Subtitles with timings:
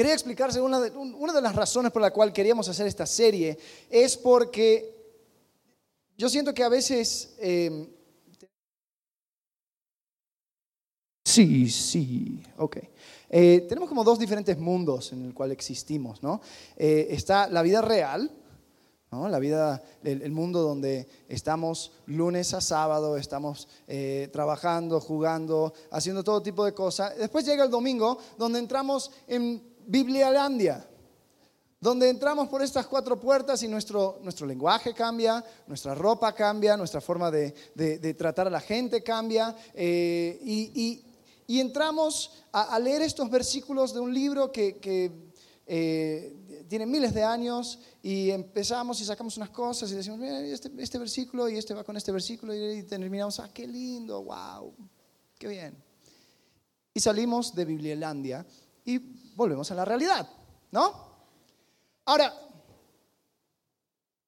[0.00, 3.58] quería explicarse una de, una de las razones por la cual queríamos hacer esta serie
[3.90, 4.96] es porque
[6.16, 7.34] yo siento que a veces...
[7.38, 7.86] Eh,
[11.22, 12.78] sí, sí, ok.
[13.28, 16.40] Eh, tenemos como dos diferentes mundos en el cual existimos, ¿no?
[16.78, 18.30] Eh, está la vida real,
[19.12, 26.40] la vida, el, mundo donde estamos lunes a sábado, estamos eh, trabajando, jugando, haciendo todo
[26.40, 27.18] tipo de cosas.
[27.18, 30.86] Después llega el domingo, donde entramos en Biblialandia,
[31.80, 37.00] donde entramos por estas cuatro puertas y nuestro, nuestro lenguaje cambia, nuestra ropa cambia, nuestra
[37.00, 41.04] forma de, tratar a la gente cambia, eh, y,
[41.58, 45.10] entramos a, leer estos versículos de un libro que,
[45.66, 46.36] eh,
[46.68, 51.48] tiene miles de años y empezamos y sacamos unas cosas y decimos, este, este versículo
[51.48, 54.72] y este va con este versículo y terminamos, ah, qué lindo, wow,
[55.36, 55.76] qué bien.
[56.94, 58.46] Y salimos de Biblialandia
[58.84, 60.28] y volvemos a la realidad,
[60.70, 60.92] ¿no?
[62.04, 62.30] Ahora,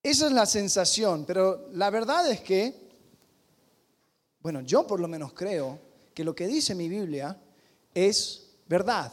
[0.03, 2.89] esa es la sensación, pero la verdad es que,
[4.41, 5.79] bueno, yo por lo menos creo
[6.15, 7.39] que lo que dice mi Biblia
[7.93, 9.13] es verdad,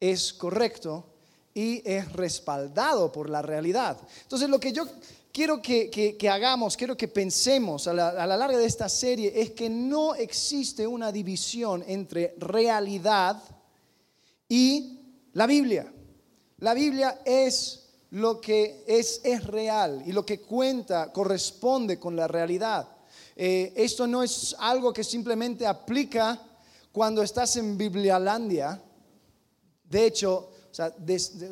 [0.00, 1.04] es correcto
[1.52, 3.98] y es respaldado por la realidad.
[4.22, 4.86] Entonces lo que yo
[5.30, 9.50] quiero que, hagamos, quiero que pensemos a la, a la larga de esta serie es
[9.50, 13.42] que no existe una división entre realidad
[14.48, 14.93] y
[15.34, 15.92] la Biblia.
[16.58, 22.28] La Biblia es lo que es, es real y lo que cuenta corresponde con la
[22.28, 22.88] realidad.
[23.36, 26.40] Eh, esto no es algo que simplemente aplica
[26.92, 28.80] cuando estás en Biblialandia.
[29.84, 30.50] De hecho,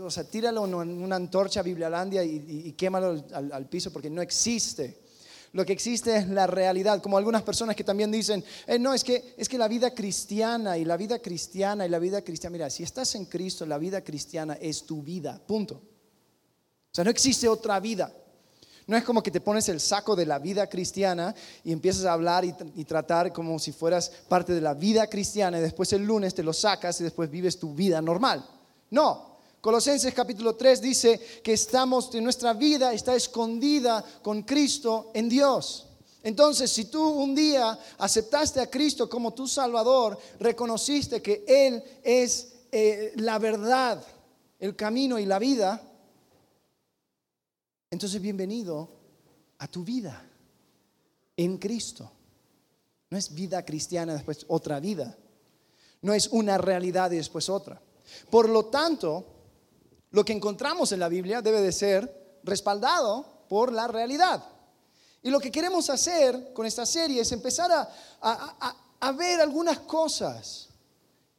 [0.00, 5.01] o sea, tíralo en una antorcha a Biblialandia y, quémalo al, piso porque no existe.
[5.52, 9.04] Lo que existe es la realidad, como algunas personas que también dicen, eh, no, es
[9.04, 12.70] que, es que la vida cristiana y la vida cristiana y la vida cristiana, mira,
[12.70, 15.74] si estás en Cristo, la vida cristiana es tu vida, punto.
[15.74, 18.14] O sea, no existe otra vida.
[18.86, 22.14] No es como que te pones el saco de la vida cristiana y empiezas a
[22.14, 26.04] hablar y, y, tratar como si fueras parte de la vida cristiana y después el
[26.04, 28.44] lunes te lo sacas y después vives tu vida normal.
[28.90, 29.31] No.
[29.62, 35.86] Colosenses capítulo 3 dice que estamos, en nuestra vida está escondida con Cristo en Dios.
[36.24, 42.54] Entonces, si tú un día aceptaste a Cristo como tu Salvador, reconociste que Él es
[42.72, 44.04] eh, la verdad,
[44.58, 45.80] el camino y la vida,
[47.88, 48.88] entonces bienvenido
[49.58, 50.28] a tu vida
[51.36, 52.10] en Cristo.
[53.10, 55.16] No es vida cristiana después otra vida.
[56.00, 57.80] No es una realidad y después otra.
[58.28, 59.31] Por lo tanto,
[60.12, 64.44] lo que encontramos en la Biblia debe de ser respaldado por la realidad.
[65.22, 67.70] Y lo que queremos hacer con esta serie es empezar
[68.20, 70.68] a, ver algunas cosas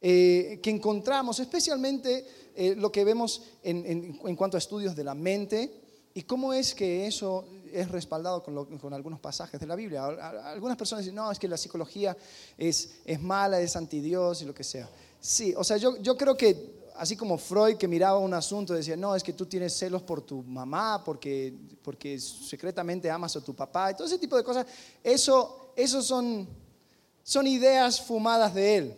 [0.00, 5.82] eh, que encontramos, especialmente eh, lo que vemos en, cuanto a estudios de la mente
[6.14, 10.04] y cómo es que eso es respaldado con, algunos pasajes de la Biblia.
[10.04, 12.16] Algunas personas dicen, no, es que la psicología
[12.56, 14.88] es, es mala, es anti Dios y lo que sea.
[15.20, 18.96] Sí, o sea, yo, yo creo que así como Freud que miraba un asunto decía,
[18.96, 23.54] no, es que tú tienes celos por tu mamá, porque, porque secretamente amas a tu
[23.54, 24.66] papá, y todo ese tipo de cosas,
[25.02, 25.72] eso,
[26.02, 26.48] son,
[27.22, 28.94] son ideas fumadas de él.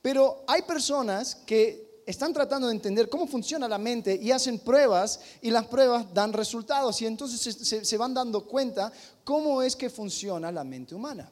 [0.00, 5.20] Pero hay personas que están tratando de entender cómo funciona la mente y hacen pruebas
[5.40, 8.92] y las pruebas dan resultados y entonces se, se van dando cuenta
[9.24, 11.30] cómo es que funciona la mente humana.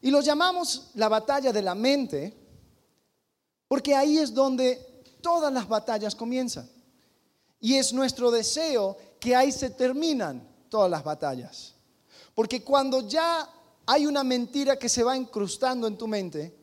[0.00, 2.34] Y lo llamamos la batalla de la mente
[3.68, 4.91] porque ahí es donde
[5.22, 6.68] todas las batallas comienzan.
[7.60, 11.74] Y es nuestro deseo que ahí se terminan todas las batallas.
[12.34, 13.48] Porque cuando ya
[13.86, 16.54] hay una mentira que se va incrustando en tu mente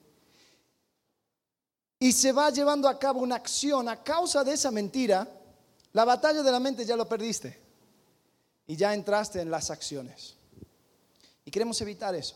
[2.00, 5.28] y se va llevando a cabo una acción a causa de esa mentira,
[5.94, 7.60] la batalla de la mente ya lo perdiste
[8.68, 10.36] y ya entraste en las acciones.
[11.46, 12.36] Y queremos evitar eso.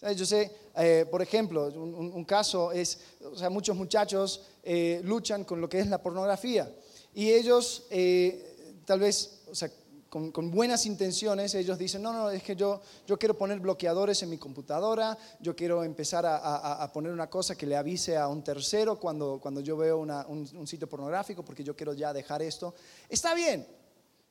[0.00, 5.60] Yo sé, eh, por ejemplo, un, caso es, o sea, muchos muchachos eh, luchan con
[5.60, 6.72] lo que es la pornografía
[7.12, 9.68] y ellos, eh, tal vez, o sea,
[10.08, 14.30] con, buenas intenciones, ellos dicen, no, no, es que yo, yo quiero poner bloqueadores en
[14.30, 19.00] mi computadora, yo quiero empezar a, poner una cosa que le avise a un tercero
[19.00, 22.72] cuando, cuando yo veo un, sitio pornográfico, porque yo quiero ya dejar esto.
[23.08, 23.66] Está bien,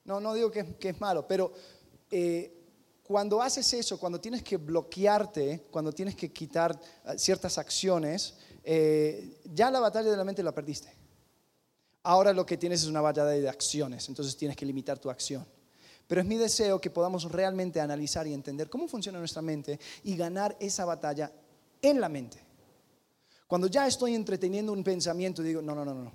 [0.05, 1.51] no, no digo que, que es malo, pero
[3.07, 9.39] cuando haces eso, cuando tienes que bloquearte, cuando tienes que quitar eh, ciertas acciones, eh,
[9.45, 10.93] ya la batalla de la mente la perdiste.
[12.03, 15.45] Ahora lo que tienes es una batalla de acciones, entonces tienes que limitar tu acción.
[16.05, 20.17] Pero es mi deseo que podamos realmente analizar y entender cómo funciona nuestra mente y
[20.17, 21.31] ganar esa batalla
[21.81, 22.39] en la mente.
[23.47, 26.11] Cuando ya estoy entreteniendo un pensamiento, digo, no, no, no, no.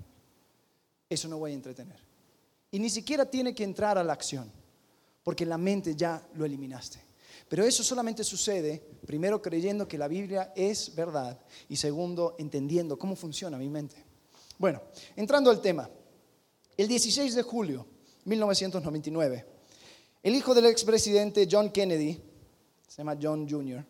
[1.09, 1.99] eso no voy a entretener.
[2.71, 4.53] Y ni siquiera tiene que entrar a la acción,
[5.23, 7.01] porque la mente ya lo eliminaste.
[7.49, 11.39] Pero eso solamente sucede, primero creyendo que la Biblia es verdad
[11.69, 14.03] y segundo entendiendo cómo funciona mi mente.
[14.59, 14.81] Bueno,
[15.17, 15.91] entrando al tema,
[16.77, 17.87] el 16 de julio
[18.25, 19.45] 1999,
[20.23, 22.19] el hijo del expresidente John Kennedy,
[22.89, 23.85] se llama John Jr.,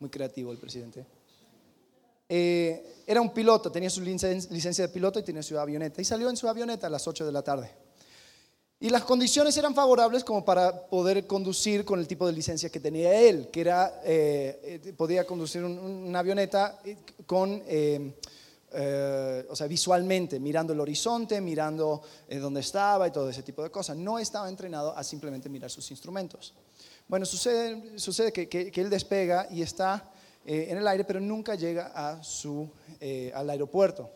[0.00, 1.04] muy creativo el presidente,
[2.28, 6.30] eh, era un piloto, tenía su licencia de piloto y tenía su avioneta, y salió
[6.30, 7.87] en su avioneta a las 8 de la tarde.
[8.80, 12.78] Y las condiciones eran favorables como para poder conducir con el tipo de licencia que
[12.78, 16.78] tenía él, que era, eh, eh, podía conducir una avioneta
[17.26, 23.70] con, o sea, visualmente, mirando el horizonte, mirando dónde estaba y todo ese tipo de
[23.70, 23.96] cosas.
[23.96, 26.54] No estaba entrenado a simplemente mirar sus instrumentos.
[27.08, 30.12] Bueno, sucede, sucede que él despega y está
[30.50, 32.66] eh, en el aire, pero nunca llega a su,
[33.00, 34.12] eh, al aeropuerto.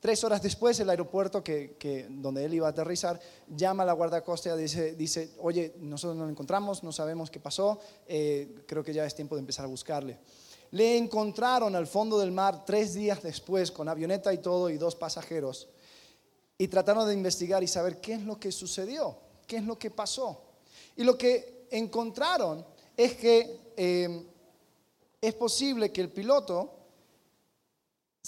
[0.00, 3.18] Tres horas después, el aeropuerto que, donde él iba a aterrizar
[3.48, 7.40] llama a la guardacosta y dice, dice, oye, nosotros no lo encontramos, no sabemos qué
[7.40, 10.18] pasó, eh, creo que ya es tiempo de empezar a buscarle.
[10.70, 14.94] Le encontraron al fondo del mar tres días después con avioneta y todo y dos
[14.94, 15.68] pasajeros
[16.56, 19.16] y trataron de investigar y saber qué es lo que sucedió,
[19.46, 20.42] qué es lo que pasó.
[20.96, 22.64] Y lo que encontraron
[22.96, 24.24] es que
[25.20, 26.77] es posible que el piloto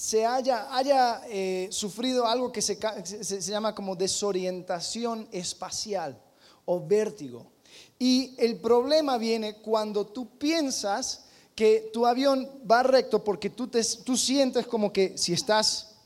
[0.00, 6.18] se haya, haya eh, sufrido algo que se, se, llama como desorientación espacial
[6.64, 7.52] o vértigo.
[7.98, 13.82] Y el problema viene cuando tú piensas que tu avión va recto porque tú, te,
[14.02, 15.96] tú sientes como que si estás,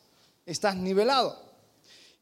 [0.45, 1.41] estás nivelado.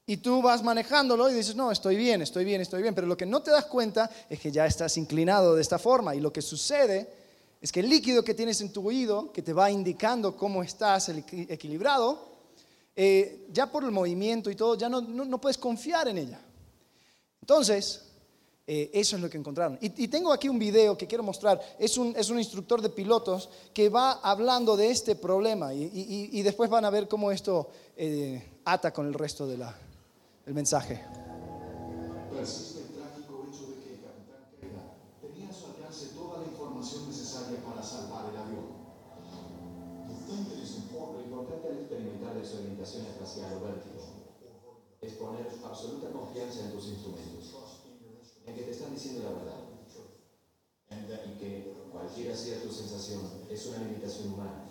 [0.04, 2.94] Y tú vas manejándolo y dices, no, estoy bien, estoy bien, estoy bien.
[2.94, 6.14] Pero lo que no te das cuenta es que ya estás inclinado de esta forma.
[6.14, 7.21] Y lo que sucede
[7.62, 11.08] es que el líquido que tienes en tu oído, que te va indicando cómo estás
[11.08, 12.32] equilibrado,
[12.96, 16.40] eh, ya por el movimiento y todo, ya no, puedes confiar en ella.
[17.40, 18.02] Entonces,
[18.66, 19.78] eh, eso es lo que encontraron.
[19.80, 21.60] Y, tengo aquí un video que quiero mostrar.
[21.78, 26.68] Es un, es un, instructor de pilotos que va hablando de este problema y, después
[26.68, 29.64] van a ver cómo esto eh, ata con el resto del
[30.46, 31.00] mensaje.
[32.40, 32.71] absoluta
[51.26, 53.20] y que cualquiera sea tu sensación,
[53.50, 54.68] es una limitación humana.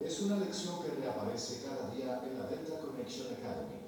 [0.00, 3.80] Es una lección que reaparece cada día en la Delta Connection Academy.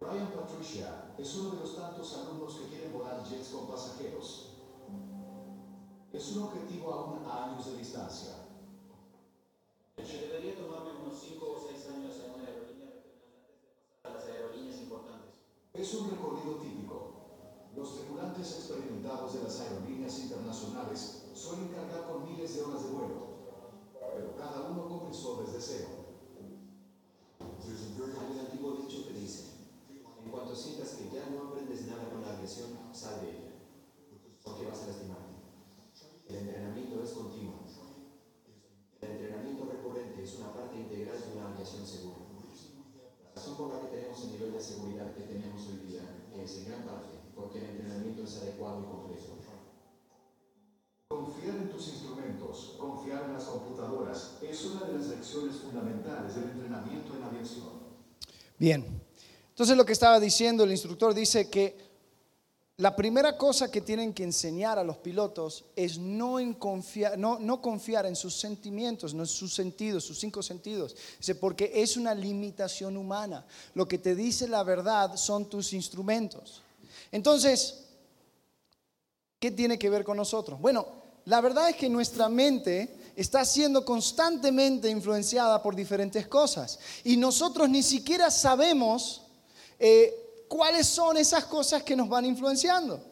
[0.00, 4.46] Brian Patricia es uno de los tantos alumnos que quieren volar jets con pasajeros.
[6.10, 8.48] Es un objetivo aún a años de distancia.
[9.96, 13.68] Debería tomarme unos 5 o 6 años en una aerolínea regional antes de
[14.00, 15.17] pasar a las aerolíneas importantes.
[15.78, 17.12] Es un recorrido típico.
[17.76, 23.28] Los tripulantes experimentados de las aerolíneas internacionales suelen cargar con miles de horas de vuelo,
[23.94, 25.88] pero cada uno comenzó desde cero.
[27.38, 29.44] Hay un antiguo dicho que dice,
[30.24, 33.52] en cuanto sientas que ya no aprendes nada con la aviación, sal de ella,
[34.42, 35.38] porque vas a lastimarte.
[36.28, 37.54] El entrenamiento es continuo.
[39.00, 42.28] El entrenamiento recurrente es una parte integral de una aviación segura.
[43.22, 46.02] La razón por la que tenemos el nivel de seguridad que tenemos hoy día
[46.34, 49.38] es en gran parte porque el entrenamiento es adecuado y completo.
[51.06, 56.50] Confiar en tus instrumentos, confiar en las computadoras, es una de las lecciones fundamentales del
[56.50, 57.78] entrenamiento en aviación.
[58.58, 58.84] Bien,
[59.50, 61.88] entonces lo que estaba diciendo el instructor dice que
[62.78, 68.06] la primera cosa que tienen que enseñar a los pilotos es no, confiar, no, confiar
[68.06, 70.94] en sus sentimientos, no en sus sentidos, sus cinco sentidos.
[71.40, 73.44] porque es una limitación humana.
[73.74, 76.62] Lo que te dice la verdad son tus instrumentos.
[77.10, 77.84] Entonces,
[79.40, 80.60] ¿qué tiene que ver con nosotros?
[80.60, 80.86] Bueno,
[81.24, 87.68] la verdad es que nuestra mente está siendo constantemente influenciada por diferentes cosas y nosotros
[87.68, 89.22] ni siquiera sabemos
[89.76, 93.04] eh, cuáles son esas cosas que nos van influenciando.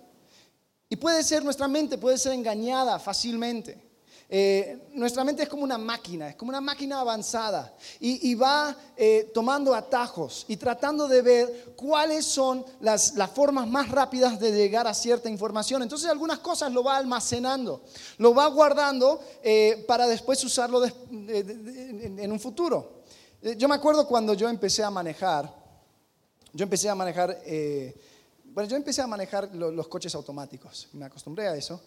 [0.89, 3.86] Y puede ser, nuestra mente puede ser engañada fácilmente.
[4.29, 9.31] Eh, nuestra mente es como una máquina, es como una máquina avanzada y, va eh,
[9.33, 14.95] tomando atajos y tratando de ver cuáles son las, formas más rápidas de llegar a
[14.95, 15.83] cierta información.
[15.83, 17.85] Entonces algunas cosas lo va almacenando,
[18.19, 23.03] lo va guardando eh, para después usarlo en un futuro.
[23.57, 25.55] Yo me acuerdo cuando yo empecé a manejar,
[26.53, 27.39] yo empecé a manejar,
[28.47, 31.81] bueno, yo empecé a manejar los coches automáticos, me acostumbré a eso,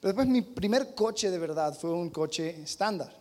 [0.00, 3.12] pero después mi primer coche de verdad fue un coche estándar.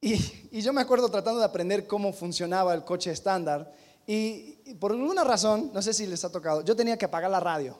[0.00, 3.72] Y, yo me acuerdo tratando de aprender cómo funcionaba el coche estándar.
[4.06, 7.40] Y, por alguna razón, no sé si les ha tocado, yo tenía que apagar la
[7.40, 7.76] radio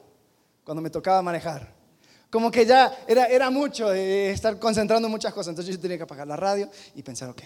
[0.64, 1.70] cuando me tocaba manejar.
[2.30, 5.50] Como que ya era, era mucho de estar concentrando en muchas cosas.
[5.50, 7.42] Entonces yo tenía que apagar la radio y pensar, ok,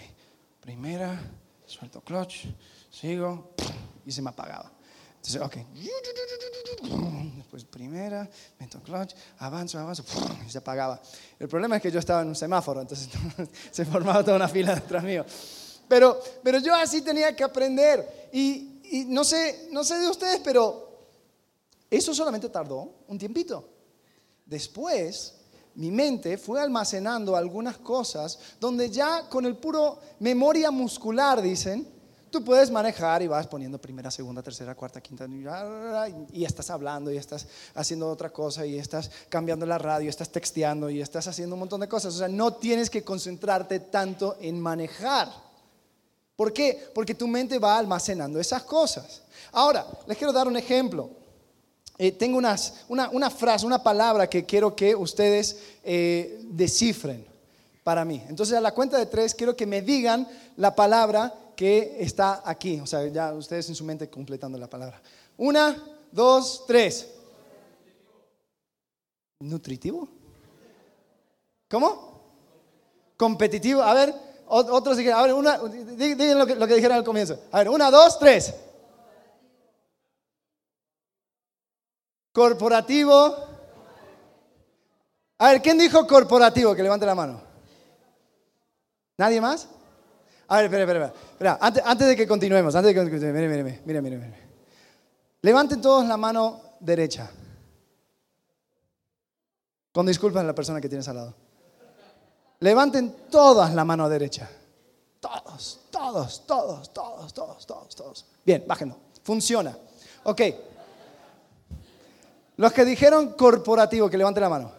[0.61, 1.21] primera,
[1.65, 2.45] suelto clutch,
[2.89, 3.51] sigo,
[4.05, 4.71] y se me apagaba.
[5.21, 5.57] Entonces, ok.
[7.35, 10.03] Después primera, meto clutch, avanzo, avanzo,
[10.47, 11.01] y se apagaba.
[11.37, 13.09] El problema es que yo estaba en un semáforo, entonces
[13.71, 15.25] se formaba toda una fila detrás mío.
[15.87, 18.29] Pero, pero yo así tenía que aprender.
[18.31, 21.07] Y, y no, sé, no sé de ustedes, pero
[21.89, 23.67] eso solamente tardó un tiempito.
[24.45, 25.35] Después,
[25.75, 31.98] mi mente fue almacenando algunas cosas donde ya con el puro memoria muscular, dicen,
[32.29, 35.27] tú puedes manejar y vas poniendo primera, segunda, tercera, cuarta, quinta,
[36.31, 40.89] y estás hablando y estás haciendo otra cosa y estás cambiando la radio, estás texteando
[40.89, 42.15] y estás haciendo un montón de cosas.
[42.15, 45.29] O sea, no tienes que concentrarte tanto en manejar.
[46.35, 46.89] ¿Por qué?
[46.95, 49.23] Porque tu mente va almacenando esas cosas.
[49.51, 51.09] Ahora, les quiero dar un ejemplo.
[51.97, 57.25] Eh, tengo unas, una, una, frase, una palabra que quiero que ustedes eh, descifren
[57.83, 58.23] para mí.
[58.29, 62.79] Entonces a la cuenta de tres quiero que me digan la palabra que está aquí.
[62.79, 65.01] O sea, ya ustedes en su mente completando la palabra.
[65.35, 65.75] Una,
[66.09, 67.05] dos, tres.
[69.41, 70.07] ¿Nutritivo?
[71.69, 72.21] ¿Cómo?
[73.17, 73.81] Competitivo.
[73.81, 74.15] A ver,
[74.47, 77.37] otros dijeron, a ver, una, digan lo que, lo que dijeron al comienzo.
[77.51, 78.53] A ver, una, dos, tres.
[82.31, 83.35] Corporativo.
[85.39, 86.73] A ver, ¿quién dijo corporativo?
[86.73, 87.41] Que levante la mano.
[89.17, 89.67] ¿Nadie más?
[90.49, 91.57] A ver, espera, espera, espera.
[91.61, 94.49] Antes, antes, de que continuemos, antes de que continuemos, mire, mire, mire, mire, mire.
[95.43, 97.29] Levanten todos la mano derecha.
[99.91, 101.35] Con disculpas a la persona que tienes al lado.
[102.61, 104.49] Levanten todas la mano derecha.
[105.19, 108.25] Todos, todos, todos, todos, todos, todos, todos.
[108.43, 108.97] Bien, bájenlo.
[109.23, 109.77] Funciona.
[110.23, 110.41] Ok.
[112.57, 114.71] Los que dijeron corporativo, que levanten la mano.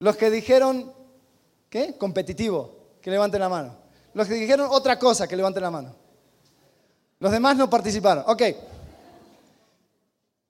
[0.00, 0.92] Los que dijeron,
[1.70, 1.96] ¿qué?
[1.96, 3.83] Competitivo, que levanten la mano.
[4.14, 5.94] Los que dijeron otra cosa, que levanten la mano.
[7.18, 8.24] Los demás no participaron.
[8.26, 8.42] Ok.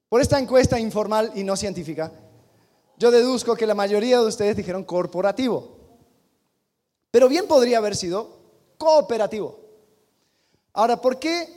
[0.09, 2.13] Por esta encuesta informal y no científica,
[2.97, 5.77] yo deduzco que la mayoría de ustedes dijeron corporativo.
[7.11, 8.39] Pero bien podría haber sido
[8.79, 9.59] cooperativo.
[10.73, 11.49] Ahora, ¿por qué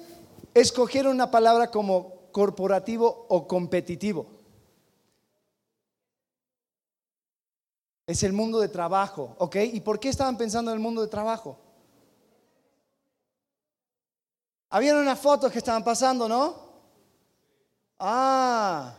[0.54, 4.28] escogieron una palabra como corporativo o competitivo.
[8.06, 9.56] Es el mundo de trabajo, ¿ok?
[9.74, 11.58] ¿Y por qué estaban pensando en el mundo de trabajo?
[14.70, 16.56] Habían unas fotos que estaban pasando, ¿no?
[18.00, 18.94] Ah,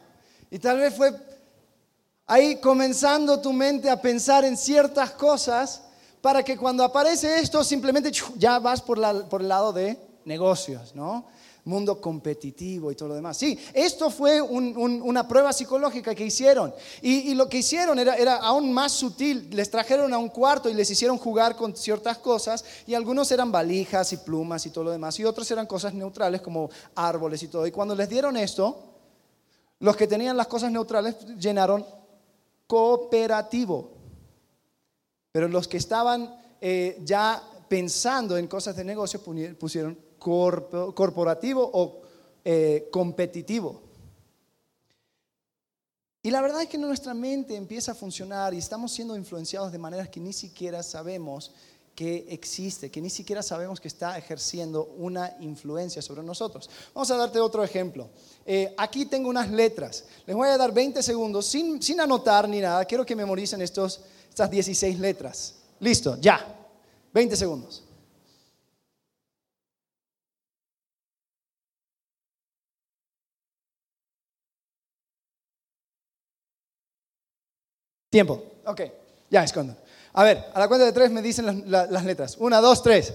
[0.51, 1.13] y tal vez fue
[2.27, 5.83] ahí comenzando tu mente a pensar en ciertas cosas
[6.21, 10.95] para que cuando aparece esto simplemente ya vas por, la, por el lado de negocios,
[10.95, 11.27] ¿no?
[11.69, 13.37] Mundo competitivo y todo lo demás.
[13.37, 16.75] Sí, esto fue una prueba psicológica que hicieron.
[17.03, 19.49] Y, lo que hicieron era, aún más sutil.
[19.53, 22.65] Les trajeron a un cuarto y les hicieron jugar con ciertas cosas.
[22.87, 25.19] Y algunos eran valijas y plumas y todo lo demás.
[25.21, 27.67] Y otros eran cosas neutrales como árboles y todo.
[27.67, 28.85] Y cuando les dieron esto,
[29.81, 31.87] los que tenían las cosas neutrales llenaron
[32.67, 33.93] cooperativo.
[35.31, 39.21] Pero los que estaban eh, ya pensando en cosas de negocio
[39.59, 42.03] pusieron corporativo o
[42.45, 43.83] eh, competitivo.
[46.23, 49.79] Y la verdad es que nuestra mente empieza a funcionar y estamos siendo influenciados de
[49.79, 51.53] maneras que ni siquiera sabemos
[51.95, 56.71] que existe, que ni siquiera sabemos que está ejerciendo una influencia sobre nosotros.
[56.95, 58.09] Vamos a darte otro ejemplo.
[58.47, 60.05] Eh, aquí tengo unas letras.
[60.25, 62.85] Les voy a dar 20 segundos sin, sin anotar ni nada.
[62.85, 65.57] Quiero que memoricen estos, estas 16 letras.
[65.81, 66.47] Listo, ya.
[67.13, 67.83] 20 segundos.
[78.11, 78.43] Tiempo.
[78.65, 78.83] Ok,
[79.31, 79.77] ya escondo.
[80.15, 82.37] A ver, a la cuenta de tres me dicen las, las letras.
[82.39, 83.15] Una, dos, tres.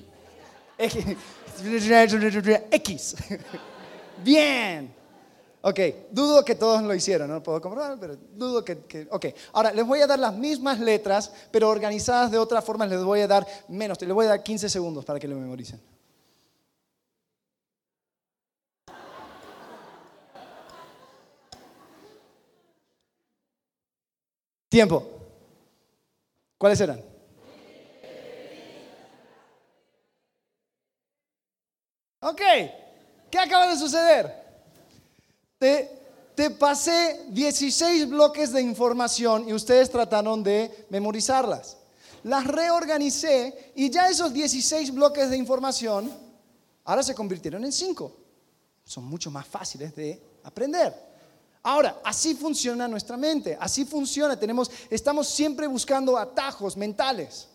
[2.71, 3.15] X.
[4.23, 4.98] Bien.
[5.61, 5.79] Ok,
[6.11, 9.85] dudo que todos lo hicieron, no puedo comprobar, pero dudo que, que, Ok, ahora les
[9.85, 13.45] voy a dar las mismas letras, pero organizadas de otra forma, les voy a dar
[13.67, 15.81] menos, les voy a dar 15 segundos para que lo memoricen.
[24.69, 25.03] Tiempo.
[26.57, 27.03] ¿Cuáles eran?
[32.21, 32.41] Ok,
[33.31, 34.48] ¿qué acaba de suceder?
[35.59, 41.75] Te, pasé 16 bloques de información y ustedes trataron de memorizarlas.
[42.23, 46.09] Las reorganicé y ya esos 16 bloques de información
[46.85, 48.15] ahora se convirtieron en 5.
[48.85, 50.93] Son mucho más fáciles de aprender.
[51.61, 57.48] Ahora, así funciona nuestra mente, así funciona, tenemos, estamos siempre buscando atajos mentales.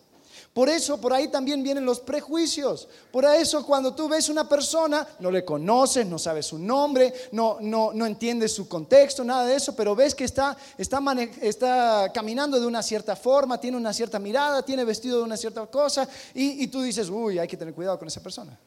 [0.55, 2.87] Por eso, por ahí también vienen los prejuicios.
[3.11, 7.57] Por eso, cuando tú ves una persona, no le conoces, no sabes su nombre, no,
[7.59, 11.01] no, no entiendes su contexto, nada de eso, pero ves que está, está,
[11.41, 15.65] está, caminando de una cierta forma, tiene una cierta mirada, tiene vestido de una cierta
[15.65, 18.57] cosa, y, y tú dices, uy, hay que tener cuidado con esa persona.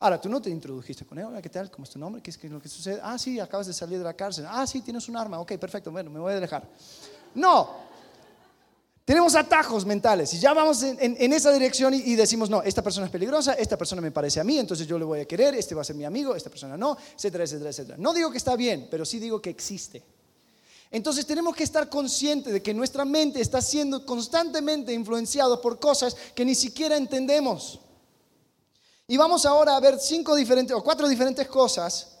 [0.00, 1.70] Ahora, tú no te introdujiste con él, hola, ¿qué tal?
[1.70, 2.20] ¿Cómo es tu nombre?
[2.20, 3.00] ¿Qué es, lo que sucede?
[3.02, 4.44] Ah, sí, acabas de salir de la cárcel.
[4.46, 5.40] Ah, sí, tienes un arma.
[5.40, 6.68] Ok, perfecto, bueno, me voy a dejar.
[7.34, 7.88] No,
[9.04, 13.12] tenemos atajos mentales y ya vamos en, esa dirección y, decimos, no, esta persona es
[13.12, 15.80] peligrosa, esta persona me parece a mí, entonces yo le voy a querer, este va
[15.80, 17.98] a ser mi amigo, esta persona no, etcétera, etcétera, etcétera.
[17.98, 20.04] No digo que está bien, pero sí digo que existe.
[20.92, 26.16] Entonces tenemos que estar conscientes de que nuestra mente está siendo constantemente influenciada por cosas
[26.34, 27.80] que ni siquiera entendemos.
[29.06, 32.18] Y vamos ahora a ver cinco diferentes o cuatro diferentes cosas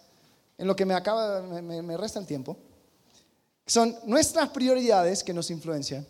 [0.56, 2.56] en lo que me acaba, me, me resta el tiempo.
[3.66, 6.04] Son nuestras prioridades que nos influencian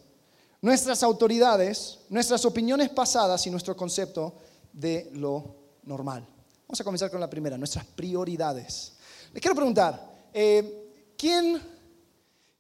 [0.63, 4.35] nuestras autoridades, nuestras opiniones pasadas y nuestro concepto
[4.73, 6.27] de lo normal.
[6.67, 8.93] Vamos a comenzar con la primera, nuestras prioridades.
[9.33, 11.61] Les quiero preguntar, eh, ¿quién,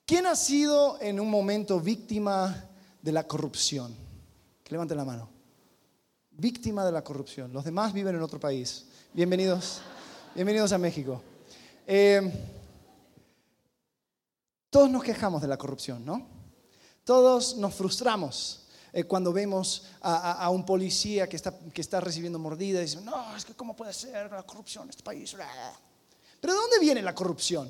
[0.06, 2.68] ¿quién ha sido en un momento víctima
[3.02, 3.94] de la corrupción?
[4.64, 5.28] Que levanten la mano.
[6.30, 7.52] Víctima de la corrupción.
[7.52, 8.86] Los demás viven en otro país.
[9.12, 9.82] Bienvenidos,
[10.34, 11.22] bienvenidos a México.
[11.86, 12.32] Eh,
[14.70, 16.39] todos nos quejamos de la corrupción, ¿no?
[17.10, 18.60] Todos nos frustramos
[18.92, 23.52] eh, cuando vemos a, un policía que está, recibiendo mordida y dicen, no, es que
[23.52, 25.34] cómo puede ser la corrupción en este país.
[26.40, 27.68] Pero ¿de dónde viene la corrupción?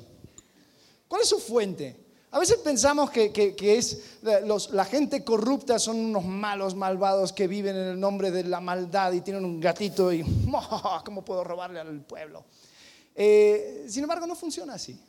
[1.07, 2.05] ¿Cuál es su fuente?
[2.29, 7.87] A veces pensamos que, es la gente corrupta son unos malos, malvados que viven en
[7.87, 10.23] el nombre de la maldad y tienen un gatito y
[11.03, 12.45] ¿cómo puedo robarle al pueblo?
[13.15, 15.01] Eh, sin embargo, no funciona así.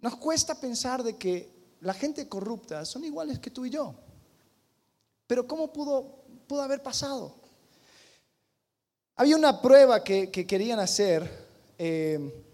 [0.00, 3.94] Nos cuesta pensar de que la gente corrupta son iguales que tú y yo.
[5.26, 7.34] Pero ¿cómo pudo, pudo haber pasado?
[9.16, 11.28] Había una prueba que, querían hacer
[11.76, 12.44] eh,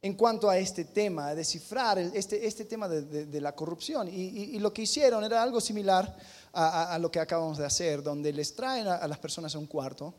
[0.00, 4.08] en cuanto a este tema, descifrar este, este tema de, la corrupción.
[4.08, 6.16] Y, lo que hicieron era algo similar
[6.52, 10.14] a, lo que acabamos de hacer, donde les traen a, las personas a un cuarto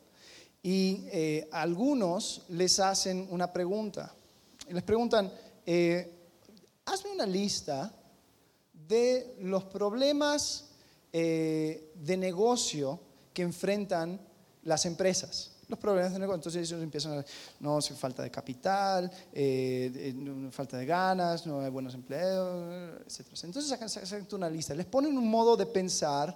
[0.62, 4.14] y eh, algunos les hacen una pregunta.
[4.70, 5.32] Les preguntan,
[5.66, 6.14] eh,
[6.86, 7.92] hazme una lista
[8.90, 10.66] de los problemas
[11.14, 13.00] eh, de negocio
[13.34, 14.20] que enfrentan
[14.64, 15.52] las empresas.
[15.68, 17.26] Los problemas de negocio, entonces ellos empiezan a,
[17.60, 23.28] no, falta de capital, eh, falta de ganas, no hay buenos empleos, etc.
[23.44, 26.36] Entonces sacan, una lista, les ponen un modo de pensar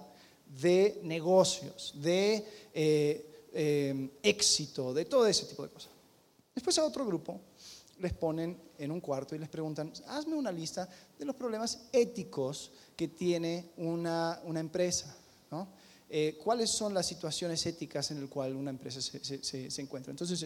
[0.60, 5.90] de negocios, de eh, éxito, de todo ese tipo de cosas.
[6.54, 7.40] Después a otro grupo
[8.00, 12.72] les ponen en un cuarto y les preguntan, hazme una lista de los problemas éticos
[12.96, 15.14] que tiene una, empresa.
[16.08, 20.10] Eh, ¿Cuáles son las situaciones éticas en las cuales una empresa se, encuentra?
[20.10, 20.44] Entonces,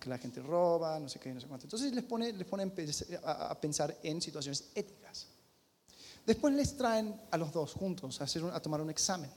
[0.00, 1.66] que la gente roba, no sé qué, no sé cuánto.
[1.66, 2.70] Entonces les pone, les pone
[3.24, 5.28] a, pensar en situaciones éticas.
[6.24, 9.30] Después les traen a los dos juntos a, hacer a tomar un examen.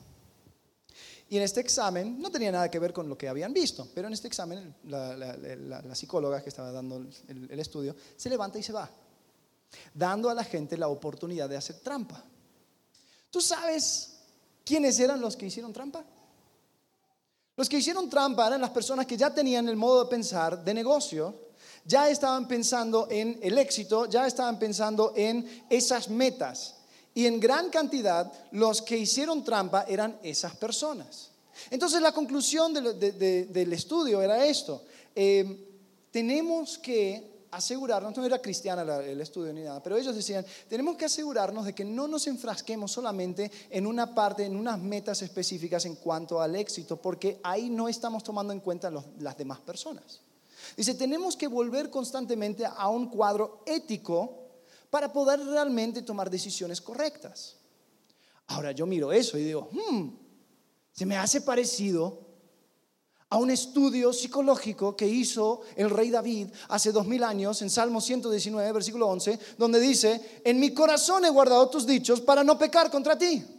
[1.29, 4.07] Y en este examen no tenía nada que ver con lo que habían visto, pero
[4.07, 8.89] en este examen la, psicóloga que estaba dando el, estudio se levanta y se va,
[9.93, 12.23] dando a la gente la oportunidad de hacer trampa.
[13.29, 14.17] ¿Tú sabes
[14.65, 16.03] quiénes eran los que hicieron trampa?
[17.55, 20.73] Los que hicieron trampa eran las personas que ya tenían el modo de pensar de
[20.73, 21.49] negocio,
[21.85, 26.78] ya estaban pensando en el éxito, ya estaban pensando en esas metas.
[27.19, 31.31] Y en gran cantidad los que hicieron trampa eran esas personas.
[31.69, 34.83] Entonces la conclusión del estudio era esto.
[35.13, 35.67] Eh,
[36.11, 41.03] tenemos que asegurarnos, no era cristiana el estudio ni nada, pero ellos decían, tenemos que
[41.03, 45.95] asegurarnos de que no nos enfrasquemos solamente en una parte, en unas metas específicas en
[45.95, 50.21] cuanto al éxito, porque ahí no estamos tomando en cuenta las demás personas.
[50.77, 54.39] Dice, tenemos que volver constantemente a un cuadro ético
[54.89, 57.57] para poder realmente tomar decisiones correctas.
[58.47, 60.09] Ahora yo miro eso y digo, hmm,
[60.91, 62.27] se me hace parecido
[63.29, 68.01] a un estudio psicológico que hizo el rey David hace dos mil años en Salmo
[68.01, 72.89] 119, versículo 11, donde dice, en mi corazón he guardado tus dichos para no pecar
[72.89, 73.58] contra ti.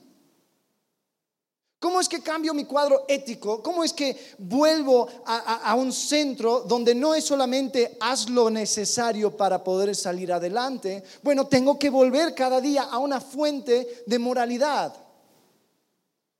[1.81, 3.62] ¿Cómo es que cambio mi cuadro ético?
[3.62, 9.64] ¿Cómo es que vuelvo a, un centro donde no es solamente haz lo necesario para
[9.64, 11.03] poder salir adelante?
[11.23, 14.95] Bueno, tengo que volver cada día a una fuente de moralidad.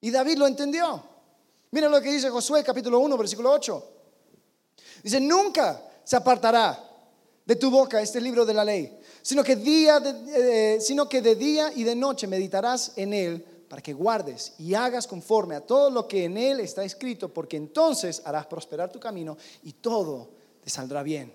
[0.03, 1.03] Y David lo entendió.
[1.71, 3.85] Miren lo que dice Josué capítulo 1, versículo 8.
[5.03, 6.87] Dice, nunca se apartará
[7.47, 11.35] de tu boca este libro de la ley, sino que, día eh, sino que de
[11.35, 15.91] día y de noche meditarás en él para que guardes y hagas conforme a todo
[15.91, 20.29] lo que en él está escrito, porque entonces harás prosperar tu camino y todo
[20.61, 21.33] te saldrá bien.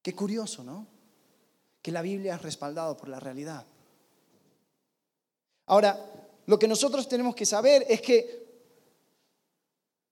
[0.00, 0.86] Qué curioso, ¿no?
[1.82, 3.66] Que la Biblia es respaldado por la realidad.
[5.66, 5.98] Ahora,
[6.46, 8.46] lo que nosotros tenemos que saber es que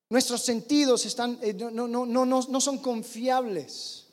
[0.09, 1.07] nuestros sentidos
[1.43, 4.09] eh, no son confiables,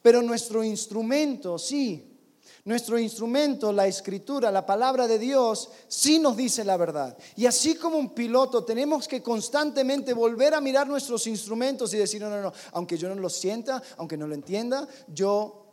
[0.00, 2.07] pero nuestro instrumento sí
[2.68, 7.16] nuestro instrumento, la escritura, la palabra de Dios, sí nos dice la verdad.
[7.34, 12.20] Y así como un piloto, tenemos que constantemente volver a mirar nuestros instrumentos y decir,
[12.20, 15.64] no, no, no, aunque yo no lo sienta, aunque no lo entienda, yo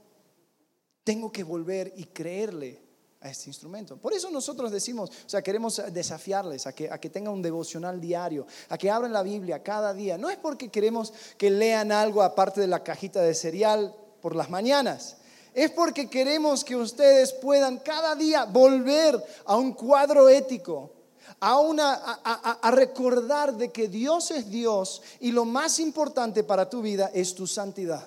[1.03, 2.81] tengo que volver y creerle
[3.19, 3.97] a este instrumento.
[3.97, 7.99] Por eso nosotros decimos, o sea, queremos desafiarles a que, a que tengan un devocional
[7.99, 10.17] diario, a que abran la Biblia cada día.
[10.17, 14.49] No es porque queremos que lean algo aparte de la cajita de cereal por las
[14.49, 15.17] mañanas
[15.55, 20.91] es porque queremos que ustedes puedan cada día volver a un cuadro ético,
[21.39, 26.81] a, una, a, recordar de que Dios es Dios y lo más importante para tu
[26.81, 28.05] vida es tu santidad.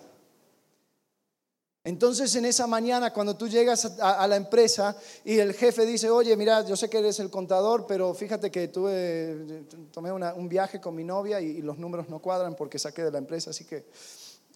[1.84, 6.36] Entonces en esa mañana cuando tú llegas a, la empresa y el jefe dice, oye,
[6.36, 10.94] mira, yo sé que eres el contador, pero fíjate que tuve, tomé un viaje con
[10.94, 13.86] mi novia y, y, los números no cuadran porque saqué de la empresa, así que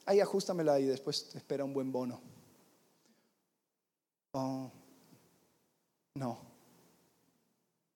[0.04, 2.31] ahí ajustamela y después te espera un buen bono.
[4.32, 4.70] Oh,
[6.14, 6.38] no,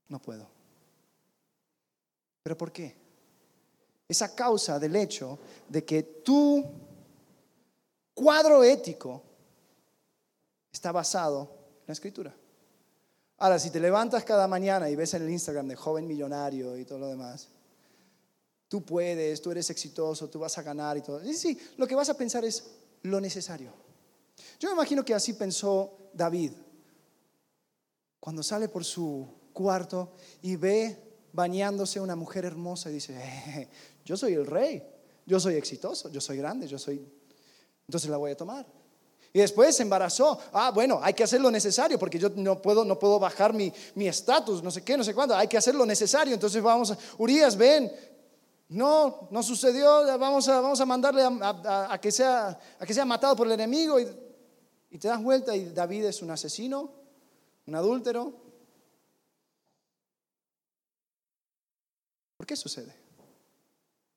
[0.09, 0.49] no puedo.
[2.42, 2.94] ¿Pero por qué?
[4.09, 6.64] Es a causa del hecho de que tu
[8.14, 9.22] cuadro ético
[10.72, 11.42] está basado
[11.81, 12.35] en la escritura.
[13.38, 16.85] Ahora, si te levantas cada mañana y ves en el Instagram de joven millonario y
[16.85, 17.49] todo lo demás,
[18.68, 21.20] tú puedes, tú eres exitoso, tú vas a ganar y todo.
[21.20, 22.64] Sí, sí, lo que vas a pensar es
[23.03, 23.72] lo necesario.
[24.59, 26.52] Yo me imagino que así pensó David
[28.20, 30.98] cuando sale por su cuarto y ve
[31.33, 33.68] bañándose una mujer hermosa y dice, eh,
[34.05, 34.83] yo soy el rey,
[35.24, 37.07] yo soy exitoso, yo soy grande, yo soy...
[37.87, 38.66] Entonces la voy a tomar.
[39.33, 40.40] Y después se embarazó.
[40.52, 43.72] Ah, bueno, hay que hacer lo necesario porque yo no puedo, no puedo bajar mi
[43.96, 45.37] estatus, no sé qué, no sé cuándo.
[45.37, 46.35] Hay que hacer lo necesario.
[46.35, 47.92] Entonces vamos a, Urias, ven.
[48.70, 50.18] No, no sucedió.
[50.18, 54.00] Vamos a, vamos a mandarle a, que sea, a que sea matado por el enemigo.
[54.00, 54.09] Y
[54.90, 56.90] y te das vuelta y David es un asesino,
[57.66, 58.33] un adúltero.
[62.37, 62.94] ¿Por qué sucede?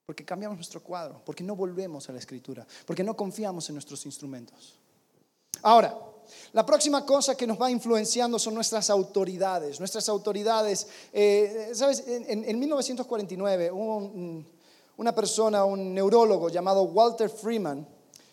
[0.06, 4.06] Porque cambiamos nuestro cuadro, porque no volvemos a la escritura, porque no confiamos en nuestros
[4.06, 4.80] instrumentos.
[5.62, 5.98] Ahora,
[6.54, 9.80] la próxima cosa que nos va influenciando son nuestras autoridades.
[9.80, 12.04] Nuestras autoridades, eh, ¿sabes?
[12.08, 14.44] En, 1949 hubo
[14.98, 17.88] una persona, un neurólogo llamado Walter Freeman,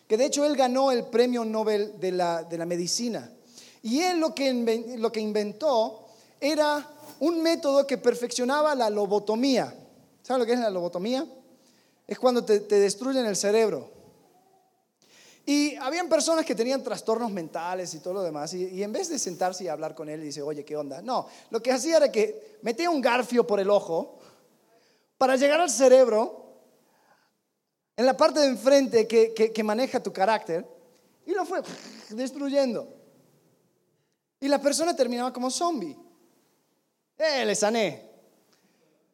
[0.07, 3.29] que de hecho él ganó el premio Nobel de la, medicina.
[3.83, 6.05] Y él lo que, lo que inventó
[6.39, 6.89] era
[7.19, 9.73] un método que perfeccionaba la lobotomía.
[10.23, 11.25] ¿Sabes lo que es la lobotomía?
[12.05, 13.89] Es cuando te, destruyen el cerebro.
[15.45, 19.17] Y habían personas que tenían trastornos mentales y todo lo demás, y, en vez de
[19.17, 21.01] sentarse y hablar con él dice, oye, ¿qué onda?
[21.01, 24.19] No, lo que hacía era que metía un garfio por el ojo
[25.17, 26.46] para llegar al cerebro
[27.97, 30.65] en la parte de enfrente que, maneja tu carácter
[31.25, 31.61] y lo fue
[32.11, 32.87] destruyendo.
[34.39, 35.97] Y la persona terminaba como zombie.
[37.17, 38.07] Eh, le sané.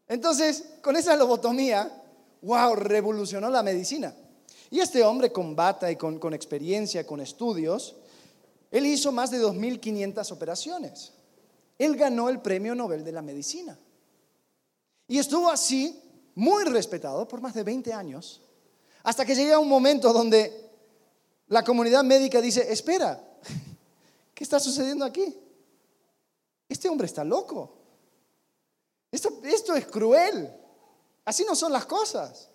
[0.09, 2.03] Entonces, con esa lobotomía,
[2.41, 4.13] wow, revolucionó la medicina.
[4.69, 7.95] Y este hombre con bata y con, con experiencia, con estudios,
[8.69, 11.13] él hizo más de 2.500 operaciones.
[11.77, 13.79] Él ganó el premio Nobel de la Medicina.
[15.07, 16.01] Y estuvo así,
[16.35, 18.41] muy respetado, por más de 20 años.
[19.03, 20.71] Hasta que llega un momento donde
[21.47, 23.21] la comunidad médica dice, espera,
[24.33, 25.37] ¿qué está sucediendo aquí?
[26.67, 27.77] Este hombre está loco.
[29.11, 30.51] Esto, esto es cruel.
[31.25, 32.49] Así no son las cosas.